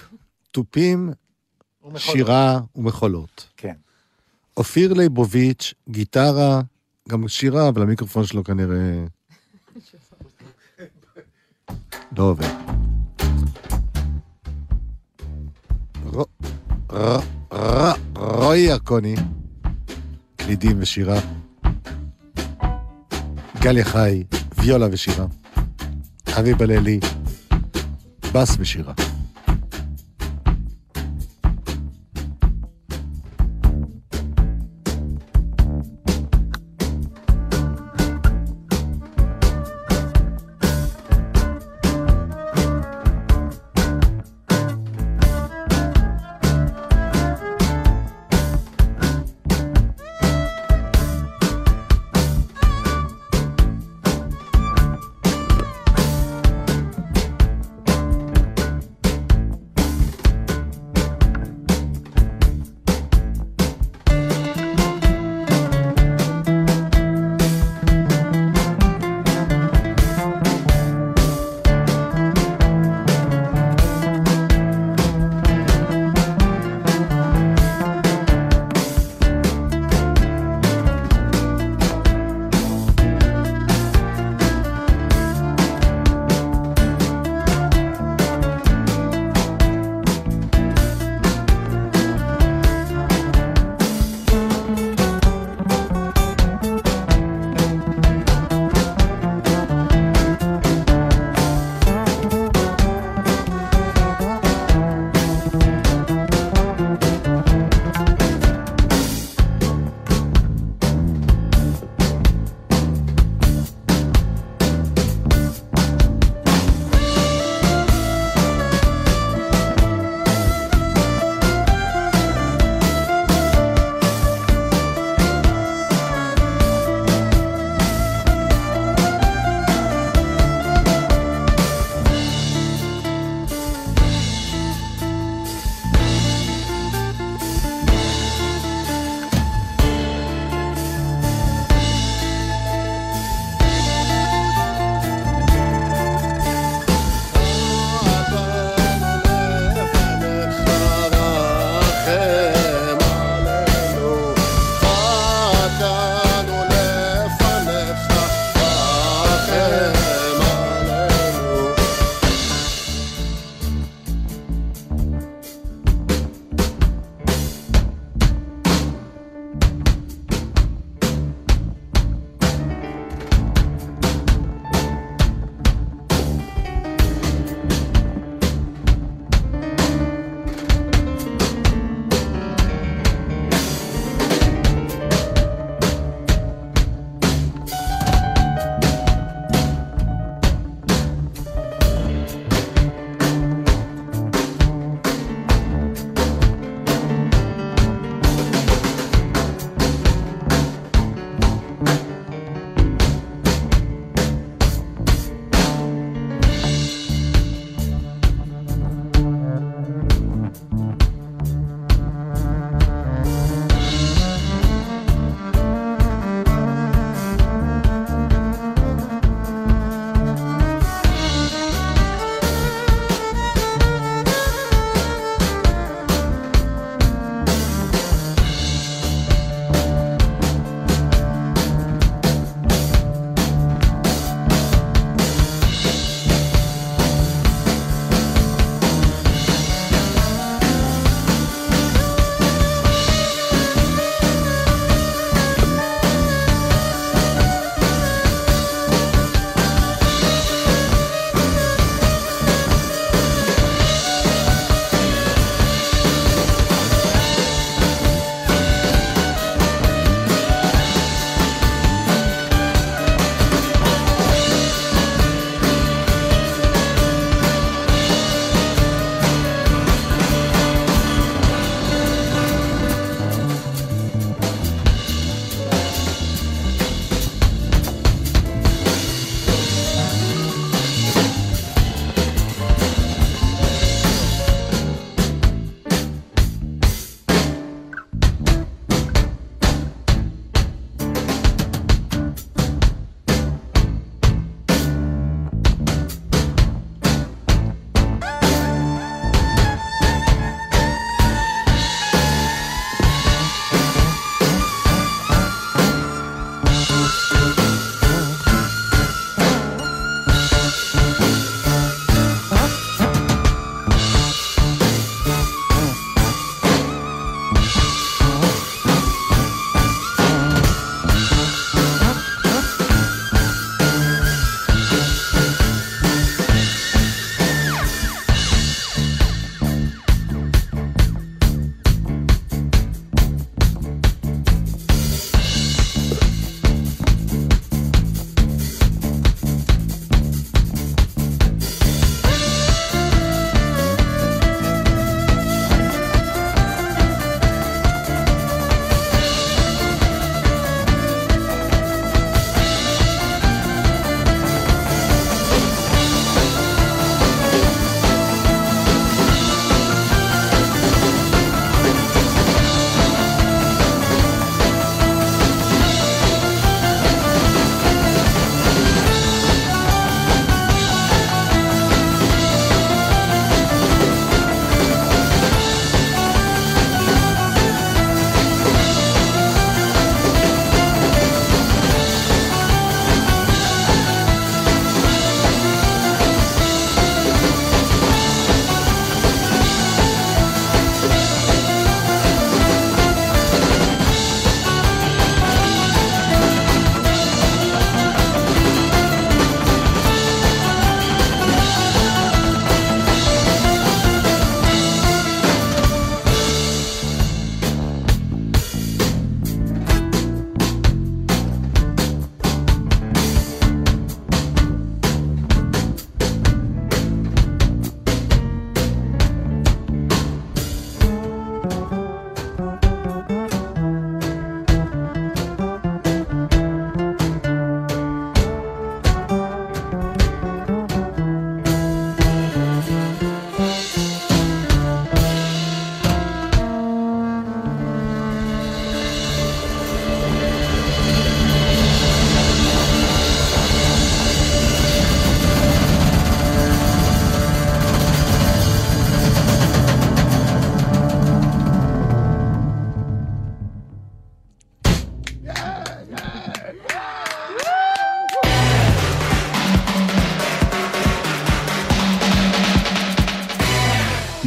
תופים, 0.52 1.10
שירה 1.96 2.60
ומחולות. 2.76 3.48
כן. 3.56 3.74
אופיר 4.56 4.92
ליבוביץ', 4.92 5.74
גיטרה, 5.88 6.60
גם 7.08 7.28
שירה, 7.28 7.68
אבל 7.68 7.82
המיקרופון 7.82 8.24
שלו 8.26 8.44
כנראה... 8.44 9.04
לא 12.18 12.22
עובד. 12.22 12.46
רו- 16.04 16.26
ר- 16.92 17.20
ר- 17.52 17.92
רועי 18.16 18.60
ירקוני, 18.60 19.14
קלידים 20.36 20.76
ושירה. 20.80 21.20
גליה 23.60 23.84
חי, 23.84 24.24
ויולה 24.58 24.86
ושירה. 24.92 25.26
אבי 26.38 26.54
בללי, 26.54 27.00
בס 28.34 28.56
ושירה. 28.58 28.92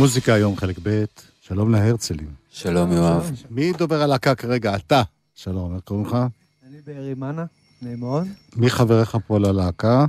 מוזיקה 0.06 0.34
היום, 0.34 0.58
חלק 0.58 0.76
ב', 0.84 1.04
שלום 1.42 1.72
להרצלים. 1.72 2.28
שלום 2.52 2.92
יואב. 2.92 3.32
מי 3.50 3.72
דובר 3.78 4.02
הלהקה 4.02 4.36
כרגע? 4.36 4.76
אתה. 4.76 5.02
שלום, 5.36 5.76
איך 5.76 5.82
קוראים 5.84 6.06
לך? 6.06 6.18
אני 6.68 6.78
בארי 6.88 7.14
מנה, 7.18 7.46
נעים 7.82 8.00
מאוד. 8.00 8.28
מי 8.56 8.70
חבריך 8.70 9.18
פה 9.28 9.40
ללהקה? 9.40 10.06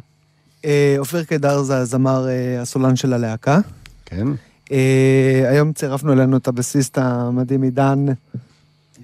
אה, 0.65 0.95
אופיר 0.99 1.25
קידר 1.25 1.63
זה 1.63 1.77
הזמר 1.77 2.29
אה, 2.29 2.63
הסולן 2.63 2.97
של 2.97 3.13
הלהקה. 3.13 3.59
כן. 4.07 4.27
אה, 4.73 5.45
היום 5.51 5.73
צירפנו 5.73 6.13
אלינו 6.13 6.37
את 6.37 6.49
הבסיסט 6.49 6.99
המדהים 6.99 7.63
עידן 7.63 8.07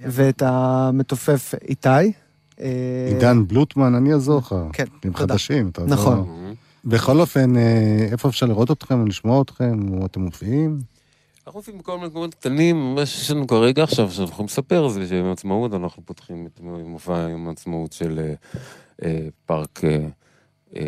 ואת 0.01 0.43
המתופף 0.45 1.53
איתי. 1.69 2.11
עידן 3.07 3.47
בלוטמן, 3.47 3.95
אני 3.95 4.13
אעזור 4.13 4.39
לך. 4.39 4.55
כן, 4.73 4.85
הם 5.03 5.11
תודה. 5.11 5.33
חדשים, 5.33 5.69
אתה. 5.69 5.85
נכון. 5.85 6.42
בכל 6.85 7.19
אופן, 7.19 7.57
אה, 7.57 8.07
איפה 8.11 8.29
אפשר 8.29 8.45
לראות 8.45 8.71
אתכם 8.71 9.07
לשמוע 9.07 9.41
אתכם, 9.41 9.93
או 9.93 10.05
אתם 10.05 10.21
מופיעים? 10.21 10.79
אנחנו 11.47 11.59
עושים 11.59 11.77
בכל 11.77 11.95
מיני 11.95 12.07
מקומות 12.07 12.33
קטנים, 12.33 12.95
מה 12.95 13.05
שיש 13.05 13.31
לנו 13.31 13.47
כרגע 13.47 13.83
עכשיו, 13.83 14.11
שאנחנו 14.11 14.33
יכולים 14.33 14.47
לספר, 14.47 14.87
זה 14.87 15.07
שיום 15.07 15.27
העצמאות, 15.27 15.73
אנחנו 15.73 16.03
פותחים 16.05 16.47
את 16.47 16.59
מופע 16.61 17.27
יום 17.29 17.47
העצמאות 17.47 17.93
של 17.93 18.19
אה, 18.19 18.33
אה, 19.03 19.27
פארק 19.45 19.81
אה, 19.83 20.07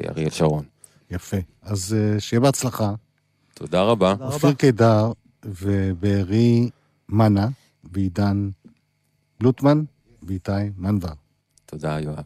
אריאל 0.09 0.29
שרון. 0.29 0.63
יפה. 1.11 1.37
אז 1.61 1.95
אה, 1.97 2.19
שיהיה 2.19 2.39
בהצלחה. 2.39 2.93
תודה 3.53 3.81
רבה. 3.81 4.13
תודה 4.13 4.25
רבה. 4.25 4.35
אופיר 4.35 4.53
קידר 4.53 5.11
ובארי 5.45 6.69
מנה 7.09 7.47
ועידן 7.83 8.49
בלוטמן 9.39 9.83
ואיתי 10.23 10.51
מנבר. 10.77 11.13
תודה 11.65 11.99
יואב. 11.99 12.23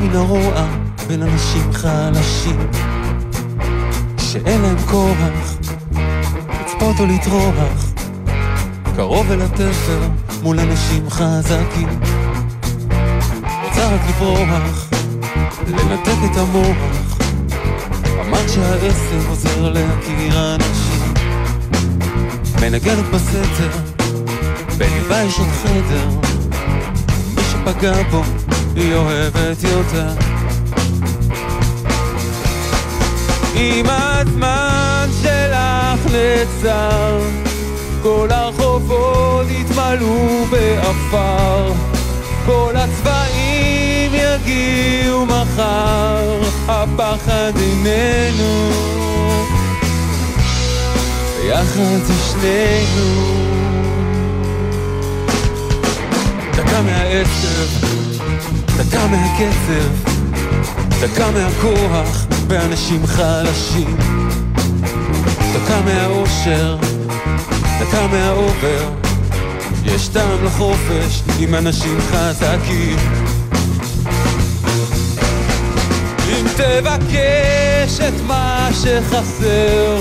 דקה 0.00 0.08
מן 0.08 0.16
הרוע 0.16 0.66
בין 1.08 1.22
אנשים 1.22 1.72
חלשים, 1.72 2.70
שאין 4.18 4.60
להם 4.60 4.78
כורח 4.90 5.56
לצפות 6.60 7.00
או 7.00 7.06
לטרוח, 7.06 7.92
קרוב 8.96 9.30
אל 9.30 9.42
התפר 9.42 10.00
מול 10.42 10.60
אנשים 10.60 11.10
חזקים. 11.10 11.88
רוצה 13.64 13.94
רק 13.94 14.00
לברוח, 14.08 14.90
לנתק 15.66 16.32
את 16.32 16.36
המוח, 16.36 17.18
אמרת 18.20 18.48
שהעשר 18.48 19.28
עוזר 19.28 19.72
להכיר 19.72 20.54
אנשים. 20.54 21.14
מנגנת 22.60 23.04
בסתר 23.12 23.70
בליבה 24.78 25.22
יש 25.22 25.38
עוד 25.38 25.48
חדר, 25.62 26.08
מי 27.34 27.42
שפגע 27.42 28.02
בו, 28.10 28.22
היא 28.80 28.94
אוהבת 28.94 29.62
יותר. 29.62 30.08
אם 33.54 33.86
הזמן 33.88 35.08
שלך 35.22 36.12
נעצר, 36.12 37.18
כל 38.02 38.28
הרחובות 38.30 39.46
יתמלאו 39.50 40.44
בעפר, 40.50 41.72
כל 42.46 42.74
הצבעים 42.76 44.12
יגיעו 44.14 45.26
מחר, 45.26 46.40
הפחד 46.68 47.52
איננו, 47.56 48.70
יחד 51.44 52.00
שנינו. 52.30 53.40
דקה 56.56 56.82
מהעצב, 56.82 57.89
דקה 58.80 59.06
מהקצב, 59.06 60.10
דקה 61.00 61.30
מהכוח 61.30 62.26
באנשים 62.46 63.06
חלשים. 63.06 63.96
דקה 65.54 65.80
מהאושר, 65.84 66.76
דקה 67.80 68.06
מהאובר, 68.06 68.88
יש 69.84 70.08
טעם 70.08 70.44
לחופש 70.44 71.22
עם 71.38 71.54
אנשים 71.54 71.98
חזקים. 72.00 72.96
אם 76.28 76.46
תבקש 76.56 78.00
את 78.08 78.14
מה 78.26 78.68
שחסר, 78.72 79.98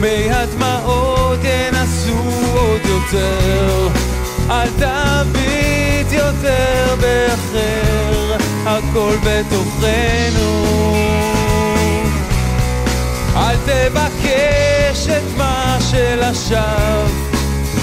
מי 0.00 0.30
הדמעות 0.30 1.38
ינסו 1.44 2.18
עוד 2.54 2.80
יותר. 2.84 3.88
אל 4.50 4.68
תביט 4.68 6.12
יותר 6.12 6.96
באחר, 7.54 8.36
הכל 8.66 9.16
בתוכנו. 9.22 10.64
אל 13.36 13.56
תבקש 13.56 15.08
את 15.08 15.36
מה 15.36 15.78
שלשווא, 15.90 17.08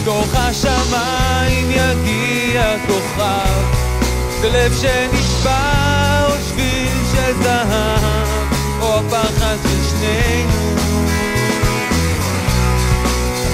תוך 0.05 0.35
השמיים 0.35 1.71
יגיע 1.71 2.75
כוכב. 2.87 3.63
זה 4.41 4.49
לב 4.49 4.73
שנשבר 4.73 6.27
או 6.29 6.35
שביל 6.49 6.97
של 7.11 7.43
זהב, 7.43 8.27
או 8.81 8.97
הפחד 8.99 9.55
של 9.63 9.89
שנינו. 9.89 10.75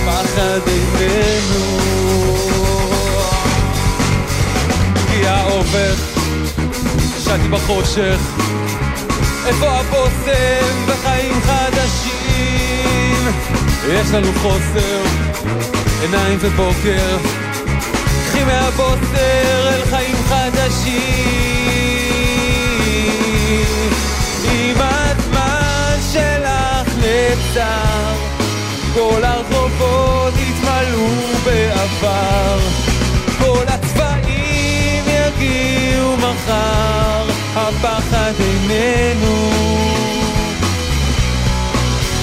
הפחד 0.08 0.60
איננו. 0.68 2.57
הגיע 5.28 5.44
אובך, 5.52 6.20
שתי 7.20 7.48
בחושך, 7.50 8.20
איפה 9.46 9.68
הבושם 9.68 10.86
וחיים 10.88 11.42
חדשים? 11.42 13.28
יש 13.90 14.12
לנו 14.14 14.28
חוסר, 14.42 15.02
עיניים 16.02 16.38
ובוקר, 16.42 17.18
קחי 18.28 18.44
מהבוסר 18.44 19.70
אל 19.74 19.86
חיים 19.90 20.16
חדשים. 20.28 20.98
אם 24.52 24.76
הזמן 24.80 25.98
שלך 26.14 26.88
נעצר, 27.02 28.16
כל 28.94 29.24
הרחובות 29.24 30.34
יתמלאו 30.38 31.08
בעבר, 31.46 32.60
כל 33.40 33.64
הצבעים 33.68 34.27
יגיעו 35.40 36.18
מחר, 36.18 37.26
הפחד 37.56 38.34
איננו. 38.40 39.52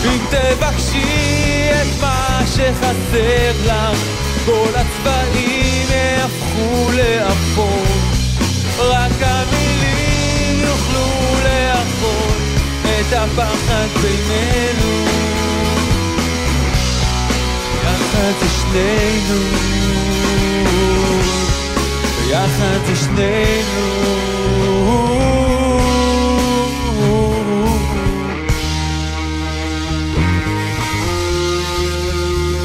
אם 0.05 0.19
תבקשי 0.31 1.71
את 1.71 2.01
מה 2.01 2.41
שחסר 2.47 3.53
לך, 3.65 3.99
כל 4.47 4.71
הצבעים 4.75 5.87
יהפכו 5.91 6.91
לאפור. 6.93 7.85
רק 8.79 9.13
המילים 9.21 10.61
יוכלו 10.61 11.09
לאחות 11.45 12.37
את 12.83 13.13
הפחד 13.13 13.89
בינינו. 14.03 15.05
יחד 17.83 18.33
זה 18.41 18.49
שנינו, 18.49 19.41
ביחד 22.35 22.79
זה 22.87 22.97
שנינו. 22.97 24.05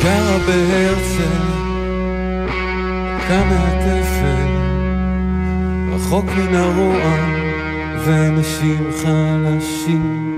גרה 0.04 0.38
בהרצל, 0.48 1.46
קם 3.28 3.50
מהתפר, 3.50 4.48
רחוק 5.96 6.26
מן 6.26 6.56
הרוע 6.56 7.16
ואנשים 8.06 8.92
חלשים. 9.02 10.29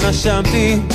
שנשמתי 0.00 0.91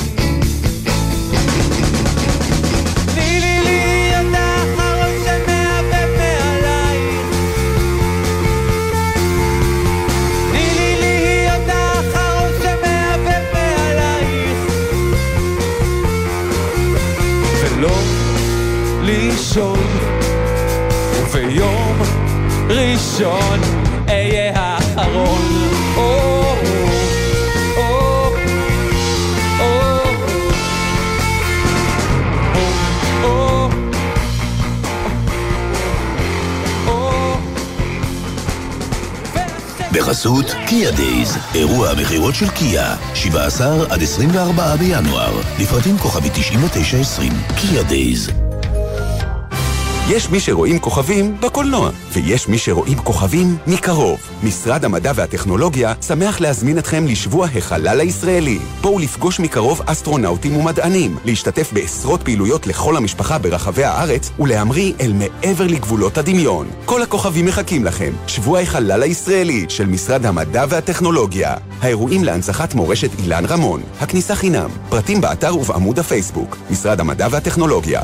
אירוע 41.54 41.90
המכירות 41.90 42.34
של 42.34 42.48
קיה, 42.48 42.96
17 43.14 43.86
עד 43.90 44.02
24 44.02 44.76
בינואר, 44.76 45.40
לפרטים 45.58 45.98
כוכבי 45.98 46.28
9920, 46.30 47.32
קיה 47.56 47.82
דייז. 47.82 48.47
יש 50.10 50.30
מי 50.30 50.40
שרואים 50.40 50.78
כוכבים 50.78 51.36
בקולנוע, 51.40 51.90
ויש 52.12 52.48
מי 52.48 52.58
שרואים 52.58 52.98
כוכבים 52.98 53.56
מקרוב. 53.66 54.18
משרד 54.42 54.84
המדע 54.84 55.12
והטכנולוגיה 55.14 55.94
שמח 56.06 56.40
להזמין 56.40 56.78
אתכם 56.78 57.06
לשבוע 57.06 57.46
החלל 57.56 58.00
הישראלי. 58.00 58.58
בואו 58.80 58.98
לפגוש 58.98 59.40
מקרוב 59.40 59.82
אסטרונאוטים 59.86 60.56
ומדענים, 60.56 61.16
להשתתף 61.24 61.72
בעשרות 61.72 62.22
פעילויות 62.22 62.66
לכל 62.66 62.96
המשפחה 62.96 63.38
ברחבי 63.38 63.84
הארץ, 63.84 64.30
ולהמריא 64.38 64.92
אל 65.00 65.12
מעבר 65.12 65.66
לגבולות 65.66 66.18
הדמיון. 66.18 66.68
כל 66.84 67.02
הכוכבים 67.02 67.46
מחכים 67.46 67.84
לכם. 67.84 68.12
שבוע 68.26 68.60
החלל 68.60 69.02
הישראלי 69.02 69.66
של 69.68 69.86
משרד 69.86 70.26
המדע 70.26 70.64
והטכנולוגיה. 70.68 71.54
האירועים 71.80 72.24
להנצחת 72.24 72.74
מורשת 72.74 73.10
אילן 73.20 73.44
רמון. 73.44 73.82
הכניסה 74.00 74.34
חינם. 74.34 74.70
פרטים 74.88 75.20
באתר 75.20 75.56
ובעמוד 75.56 75.98
הפייסבוק. 75.98 76.56
משרד 76.70 77.00
המדע 77.00 77.26
והטכנולוגיה. 77.30 78.02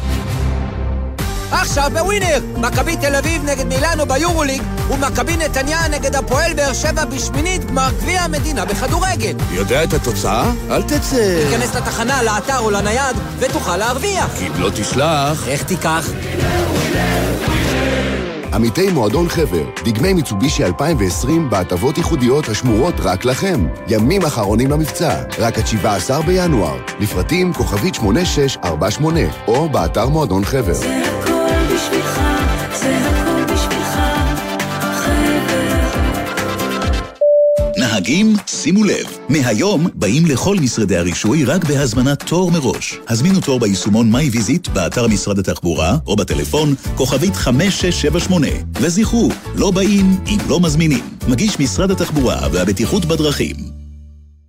עכשיו 1.61 1.91
בווינר! 1.93 2.39
מכבי 2.57 2.97
תל 2.97 3.17
אביב 3.17 3.45
נגד 3.45 3.67
מילאנו 3.67 4.07
ביורוליג 4.07 4.63
ומכבי 4.91 5.37
נתניה 5.37 5.89
נגד 5.89 6.15
הפועל 6.15 6.55
באר 6.55 6.73
שבע 6.73 7.05
בשמינית 7.05 7.65
גמר 7.65 7.89
גביע 8.01 8.21
המדינה 8.21 8.65
בכדורגל. 8.65 9.37
יודע 9.51 9.85
את 9.85 9.93
התוצאה? 9.93 10.53
אל 10.71 10.83
תצא. 10.83 11.45
תיכנס 11.51 11.75
לתחנה, 11.75 12.23
לאתר 12.23 12.59
או 12.59 12.71
לנייד 12.71 13.17
ותוכל 13.39 13.77
להרוויח. 13.77 14.31
כי 14.39 14.47
אם 14.47 14.53
לא 14.59 14.71
תשלח... 14.75 15.49
איך 15.49 15.63
תיקח? 15.63 16.09
עמיתי 18.55 18.91
מועדון 18.91 19.29
חבר, 19.29 19.65
דגמי 19.85 20.13
מיצובישי 20.13 20.65
2020 20.65 21.51
בהטבות 21.51 21.99
ייחודיות 21.99 22.49
השמורות 22.49 22.95
רק 22.99 23.25
לכם. 23.25 23.67
ימים 23.89 24.23
אחרונים 24.25 24.71
למבצע, 24.71 25.23
רק 25.39 25.59
עד 25.59 25.67
17 25.67 26.23
בינואר. 26.23 26.77
לפרטים 27.01 27.53
כוכבית 27.53 27.95
8648, 27.95 29.21
או 29.49 29.69
באתר 29.69 30.09
מועדון 30.09 30.45
חבר. 30.45 30.75
זה 30.75 31.03
הכל 31.15 31.34
נהגים, 38.05 38.37
שימו 38.47 38.85
לב, 38.85 39.19
מהיום 39.29 39.87
באים 39.95 40.27
לכל 40.27 40.57
משרדי 40.57 40.97
הרישוי 40.97 41.45
רק 41.45 41.65
בהזמנת 41.65 42.23
תור 42.23 42.51
מראש. 42.51 42.99
הזמינו 43.09 43.41
תור 43.41 43.61
ביישומון 43.61 44.13
מיי 44.13 44.31
ויזיט 44.31 44.69
באתר 44.69 45.09
משרד 45.09 45.39
התחבורה 45.39 45.97
או 46.07 46.17
בטלפון 46.17 46.75
כוכבית 46.97 47.37
5678. 47.37 48.47
וזכרו, 48.73 49.29
לא 49.55 49.71
באים 49.71 50.25
אם 50.27 50.39
לא 50.49 50.61
מזמינים. 50.61 51.05
מגיש 51.29 51.61
משרד 51.61 51.91
התחבורה 51.91 52.49
והבטיחות 52.53 53.05
בדרכים. 53.05 53.57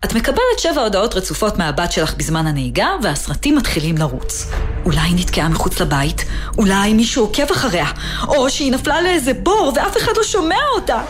את 0.05 0.13
מקבלת 0.13 0.59
שבע 0.59 0.81
הודעות 0.81 1.15
רצופות 1.15 1.57
מהבת 1.57 1.91
שלך 1.91 2.15
בזמן 2.17 2.47
הנהיגה, 2.47 2.87
והסרטים 3.03 3.55
מתחילים 3.55 3.97
לרוץ. 3.97 4.47
אולי 4.85 4.99
היא 4.99 5.15
נתקעה 5.15 5.49
מחוץ 5.49 5.79
לבית, 5.79 6.25
אולי 6.57 6.93
מישהו 6.93 7.23
עוקב 7.23 7.51
אחריה, 7.51 7.87
או 8.27 8.49
שהיא 8.49 8.71
נפלה 8.71 9.01
לאיזה 9.01 9.33
בור 9.33 9.73
ואף 9.75 9.97
אחד 9.97 10.11
לא 10.17 10.23
שומע 10.23 10.59
אותה. 10.75 11.01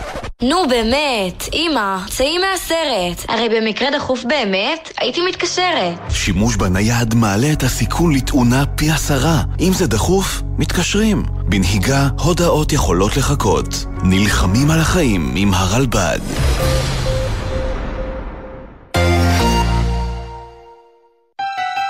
נו 0.42 0.68
באמת, 0.70 1.44
אמא, 1.54 1.98
צאי 2.10 2.38
מהסרט. 2.38 3.26
הרי 3.30 3.50
במקרה 3.50 3.88
דחוף 3.98 4.24
באמת, 4.24 4.92
הייתי 4.98 5.22
מתקשרת. 5.30 6.00
שימוש 6.10 6.56
בנייד 6.56 7.14
מעלה 7.14 7.52
את 7.52 7.64
הסיכון 7.64 8.16
לתאונה 8.16 8.66
פי 8.66 8.92
עשרה. 8.92 9.42
אם 9.60 9.74
זה 9.74 9.88
דחוף, 9.88 10.42
מתקשרים. 10.58 11.24
בנהיגה, 11.50 12.08
הודעות 12.20 12.74
יכולות 12.74 13.18
לחכות. 13.18 13.86
נלחמים 14.04 14.72
על 14.72 14.80
החיים 14.80 15.34
עם 15.36 15.54
הרלב"ד. 15.54 16.20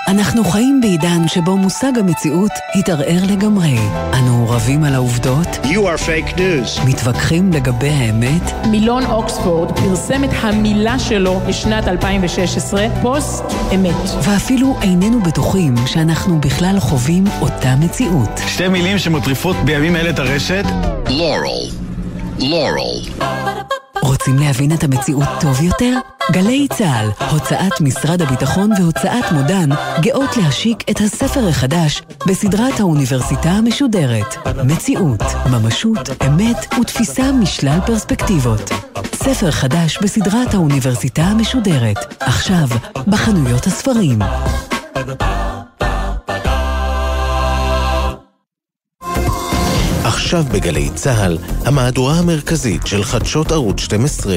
אנחנו 0.08 0.44
חיים 0.44 0.80
בעידן 0.80 1.28
שבו 1.28 1.56
מושג 1.56 1.92
המציאות 1.98 2.50
התערער 2.74 3.22
לגמרי. 3.30 3.78
אנו 4.14 4.46
רבים 4.50 4.84
על 4.84 4.94
העובדות. 4.94 5.46
You 5.46 5.76
are 5.78 6.00
fake 6.06 6.36
news. 6.36 6.86
מתווכחים 6.86 7.52
לגבי 7.52 7.88
האמת. 7.88 8.42
מילון 8.70 9.06
אוקספורד 9.06 9.78
פרסם 9.78 10.24
את 10.24 10.30
המילה 10.32 10.98
שלו 10.98 11.40
בשנת 11.48 11.88
2016, 11.88 12.86
פוסט 13.02 13.44
אמת. 13.74 13.94
ואפילו 14.22 14.76
איננו 14.82 15.20
בטוחים 15.22 15.74
שאנחנו 15.86 16.40
בכלל 16.40 16.80
חווים 16.80 17.24
אותה 17.40 17.76
מציאות. 17.76 18.40
שתי 18.46 18.68
מילים 18.68 18.98
שמטריפות 18.98 19.56
בימים 19.64 19.96
אלה 19.96 20.10
את 20.10 20.18
הרשת. 20.18 20.64
לורל. 21.10 21.85
לורל. 22.38 23.26
רוצים 24.02 24.38
להבין 24.38 24.72
את 24.72 24.84
המציאות 24.84 25.28
טוב 25.40 25.62
יותר? 25.62 25.98
גלי 26.32 26.66
צה"ל, 26.72 27.26
הוצאת 27.30 27.80
משרד 27.80 28.22
הביטחון 28.22 28.70
והוצאת 28.78 29.32
מודן, 29.32 29.68
גאות 30.00 30.36
להשיק 30.36 30.90
את 30.90 31.00
הספר 31.00 31.48
החדש 31.48 32.02
בסדרת 32.26 32.80
האוניברסיטה 32.80 33.48
המשודרת. 33.48 34.36
מציאות, 34.64 35.22
ממשות, 35.50 36.08
אמת 36.26 36.74
ותפיסה 36.80 37.32
משלל 37.32 37.78
פרספקטיבות. 37.86 38.70
ספר 39.14 39.50
חדש 39.50 39.98
בסדרת 40.02 40.54
האוניברסיטה 40.54 41.22
המשודרת, 41.22 42.14
עכשיו 42.20 42.68
בחנויות 43.06 43.66
הספרים. 43.66 44.18
עכשיו 50.16 50.44
בגלי 50.52 50.90
צה"ל, 50.94 51.38
המהדורה 51.64 52.14
המרכזית 52.14 52.86
של 52.86 53.04
חדשות 53.04 53.52
ערוץ 53.52 53.80
12. 53.80 54.34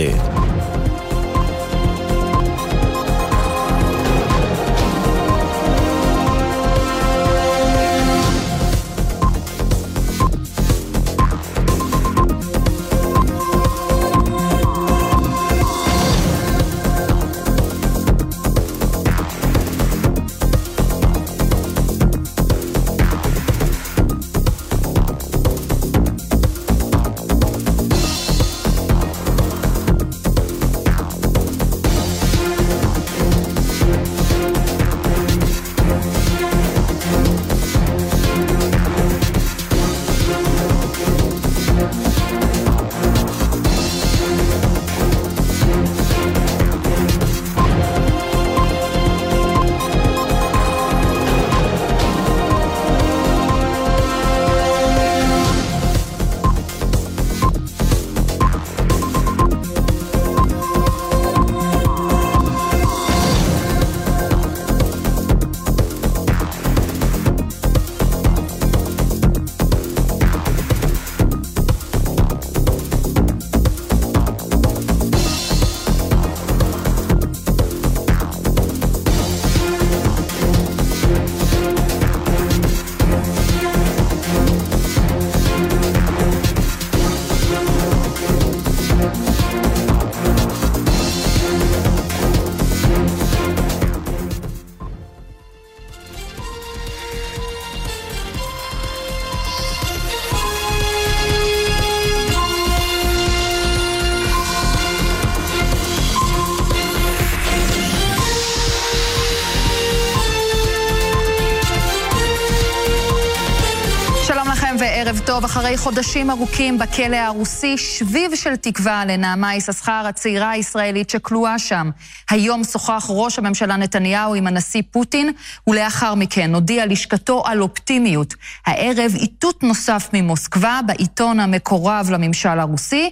אחרי 115.50 115.78
חודשים 115.78 116.30
ארוכים 116.32 116.80
בכלא 116.80 117.16
הרוסי, 117.16 117.78
שביב 117.78 118.36
של 118.36 118.56
תקווה 118.56 119.06
לנעמה 119.06 119.56
יששכר, 119.56 120.06
הצעירה 120.10 120.50
הישראלית 120.50 121.10
שכלואה 121.10 121.60
שם. 121.60 121.90
היום 122.30 122.64
שוחח 122.64 123.06
ראש 123.10 123.40
הממשלה 123.40 123.78
נתניהו 123.78 124.34
עם 124.36 124.48
הנשיא 124.48 124.82
פוטין, 124.92 125.32
ולאחר 125.68 126.16
מכן 126.16 126.56
הודיע 126.56 126.86
לשכתו 126.86 127.44
על 127.46 127.62
אופטימיות. 127.62 128.34
הערב 128.66 129.12
איתות 129.16 129.64
נוסף 129.64 130.10
ממוסקבה 130.14 130.80
בעיתון 130.86 131.40
המקורב 131.40 132.10
לממשל 132.12 132.60
הרוסי, 132.60 133.12